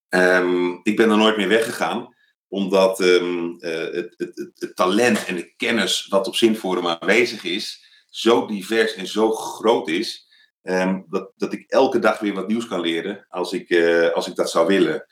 Um, 0.09 0.81
ik 0.83 0.97
ben 0.97 1.11
er 1.11 1.17
nooit 1.17 1.37
meer 1.37 1.49
weggegaan, 1.49 2.15
omdat 2.49 3.01
um, 3.01 3.57
uh, 3.59 3.71
het, 3.71 4.15
het, 4.17 4.51
het, 4.55 4.77
talent 4.77 5.25
en 5.25 5.37
de 5.37 5.55
kennis 5.57 6.07
wat 6.09 6.27
op 6.27 6.35
Synforum 6.35 6.87
aanwezig 6.87 7.45
is, 7.45 7.85
zo 8.09 8.47
divers 8.47 8.95
en 8.95 9.07
zo 9.07 9.31
groot 9.31 9.89
is, 9.89 10.26
Um, 10.69 11.07
dat, 11.09 11.33
dat 11.37 11.53
ik 11.53 11.71
elke 11.71 11.99
dag 11.99 12.19
weer 12.19 12.35
wat 12.35 12.49
nieuws 12.49 12.67
kan 12.67 12.81
leren 12.81 13.27
als 13.29 13.53
ik, 13.53 13.71
uh, 13.71 14.11
als 14.11 14.29
ik 14.29 14.35
dat 14.35 14.51
zou 14.51 14.67
willen. 14.67 15.07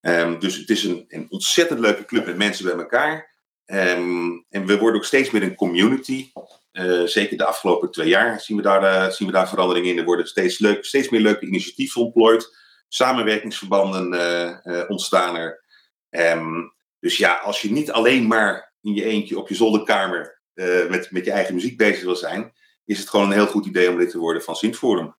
Um, 0.00 0.38
dus 0.38 0.56
het 0.56 0.70
is 0.70 0.84
een, 0.84 1.04
een 1.08 1.26
ontzettend 1.28 1.80
leuke 1.80 2.04
club 2.04 2.26
met 2.26 2.36
mensen 2.36 2.64
bij 2.64 2.74
elkaar. 2.74 3.34
Um, 3.66 4.46
en 4.48 4.66
we 4.66 4.78
worden 4.78 5.00
ook 5.00 5.06
steeds 5.06 5.30
meer 5.30 5.42
een 5.42 5.54
community. 5.54 6.30
Uh, 6.72 7.02
zeker 7.02 7.36
de 7.36 7.44
afgelopen 7.44 7.90
twee 7.90 8.08
jaar 8.08 8.40
zien 8.40 8.56
we 8.56 8.62
daar, 8.62 8.82
uh, 8.82 9.10
zien 9.10 9.26
we 9.26 9.32
daar 9.32 9.48
verandering 9.48 9.86
in. 9.86 9.98
Er 9.98 10.04
worden 10.04 10.26
steeds, 10.26 10.58
leuk, 10.58 10.84
steeds 10.84 11.08
meer 11.08 11.20
leuke 11.20 11.46
initiatieven 11.46 12.02
ontplooid. 12.02 12.56
Samenwerkingsverbanden 12.88 14.88
ontstaan 14.88 15.36
er. 15.36 15.64
dus 17.00 17.16
ja, 17.16 17.34
als 17.34 17.62
je 17.62 17.70
niet 17.70 17.92
alleen 17.92 18.26
maar 18.26 18.74
in 18.80 18.94
je 18.94 19.04
eentje 19.04 19.38
op 19.38 19.48
je 19.48 19.54
zolderkamer 19.54 20.40
met, 20.88 21.10
met 21.10 21.24
je 21.24 21.30
eigen 21.30 21.54
muziek 21.54 21.76
bezig 21.76 22.04
wil 22.04 22.16
zijn, 22.16 22.52
is 22.86 22.98
het 22.98 23.08
gewoon 23.08 23.26
een 23.26 23.32
heel 23.32 23.46
goed 23.46 23.66
idee 23.66 23.90
om 23.90 23.98
lid 23.98 24.10
te 24.10 24.18
worden 24.18 24.42
van 24.42 24.54
Sint-Forum. 24.54 25.14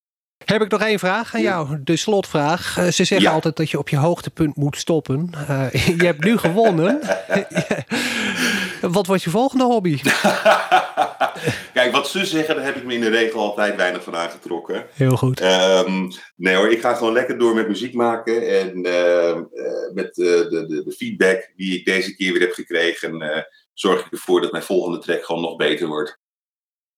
Heb 0.45 0.62
ik 0.62 0.71
nog 0.71 0.82
één 0.82 0.99
vraag 0.99 1.36
aan 1.36 1.41
jou, 1.41 1.84
de 1.84 1.95
slotvraag. 1.95 2.77
Eh, 2.77 2.88
ze 2.88 3.03
zeggen 3.03 3.32
altijd 3.32 3.56
dat 3.56 3.69
je 3.69 3.77
op 3.77 3.89
je 3.89 3.97
hoogtepunt 3.97 4.56
moet 4.56 4.77
stoppen. 4.77 5.32
Uh, 5.49 5.73
je 5.73 6.06
hebt 6.06 6.23
nu 6.23 6.38
gewonnen. 6.38 6.99
wat 8.97 9.08
wordt 9.08 9.23
je 9.23 9.30
volgende 9.30 9.63
hobby? 9.63 9.99
Kijk, 11.73 11.91
wat 11.91 12.10
ze 12.10 12.25
zeggen, 12.25 12.56
daar 12.56 12.65
heb 12.65 12.75
ik 12.75 12.84
me 12.84 12.93
in 12.93 13.01
de 13.01 13.10
regel 13.10 13.39
altijd 13.39 13.75
weinig 13.75 14.03
van 14.03 14.15
aangetrokken. 14.15 14.86
Heel 14.93 15.17
goed. 15.17 15.41
Um, 15.41 16.12
nee 16.36 16.56
hoor, 16.56 16.71
ik 16.71 16.82
ga 16.82 16.93
gewoon 16.93 17.13
lekker 17.13 17.38
door 17.38 17.56
met 17.56 17.67
muziek 17.67 17.93
maken. 17.93 18.47
En 18.47 18.86
uh, 18.86 19.36
met 19.93 20.15
de, 20.15 20.47
de, 20.49 20.84
de, 20.84 20.91
feedback 20.91 21.51
die 21.56 21.80
ik 21.80 21.86
deze 21.86 22.15
keer 22.15 22.32
weer 22.32 22.41
heb 22.41 22.53
gekregen, 22.53 23.45
zorg 23.73 24.06
ik 24.06 24.12
ervoor 24.12 24.41
dat 24.41 24.51
mijn 24.51 24.63
volgende 24.63 24.99
track 24.99 25.25
gewoon 25.25 25.41
nog 25.41 25.56
beter 25.56 25.88
wordt. 25.88 26.19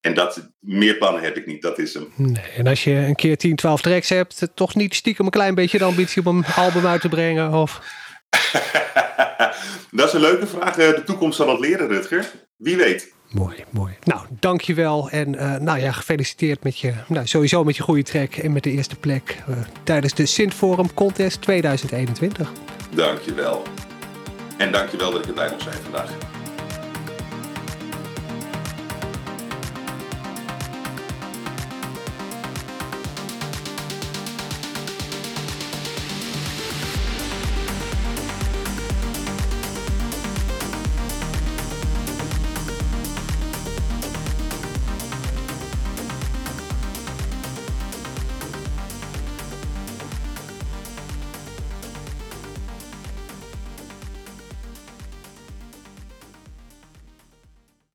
En 0.02 0.14
dat, 0.14 0.52
meer 0.60 0.98
plannen 0.98 1.22
heb 1.22 1.38
ik 1.38 1.46
niet, 1.46 1.62
dat 1.62 1.80
is 1.80 1.94
hem. 1.94 2.08
Nee, 2.16 2.44
en 2.58 2.68
als 2.68 2.84
je 2.84 2.92
een 2.92 3.16
keer 3.16 3.38
10, 3.38 3.56
12 3.56 3.82
tracks 3.82 4.10
hebt, 4.10 4.48
toch 4.54 4.76
niet 4.76 4.96
stiekem 4.96 5.26
een 5.26 5.32
klein 5.32 5.56
beetje 5.56 5.78
de 5.78 5.84
ambitie 5.84 6.26
om 6.26 6.38
een 6.38 6.46
album 6.56 6.86
uit 6.86 7.02
te 7.02 7.10
brengen? 7.10 7.54
Of? 7.54 7.82
dat 9.92 10.08
is 10.08 10.14
een 10.14 10.22
leuke 10.22 10.48
vraag. 10.48 10.78
Eh, 10.78 10.96
de 10.96 11.04
toekomst 11.06 11.38
zal 11.38 11.50
het 11.50 11.60
leren, 11.60 11.88
Rutger. 11.88 12.32
Wie 12.58 12.78
weet. 12.78 13.14
Mooi, 13.30 13.56
mooi. 13.70 13.94
Nou, 14.04 14.22
dankjewel. 14.40 15.10
En 15.10 15.34
uh, 15.34 15.56
nou 15.56 15.80
ja, 15.80 15.92
gefeliciteerd 15.92 16.64
met 16.64 16.80
je, 16.80 16.94
nou, 17.08 17.28
sowieso 17.28 17.64
met 17.64 17.76
je 17.76 17.84
goede 17.84 18.04
track 18.04 18.36
en 18.36 18.52
met 18.52 18.64
de 18.64 18.72
eerste 18.72 18.96
plek 18.96 19.38
uh, 19.50 19.58
tijdens 19.84 20.14
de 20.14 20.26
Sint-Forum 20.26 20.94
Contest 20.94 21.42
2021. 21.42 22.52
Dankjewel. 22.96 23.64
En 24.58 24.72
dankjewel 24.72 25.12
dat 25.12 25.22
ik 25.22 25.28
erbij 25.28 25.50
mocht 25.50 25.64
zijn 25.64 25.76
vandaag. 25.84 26.39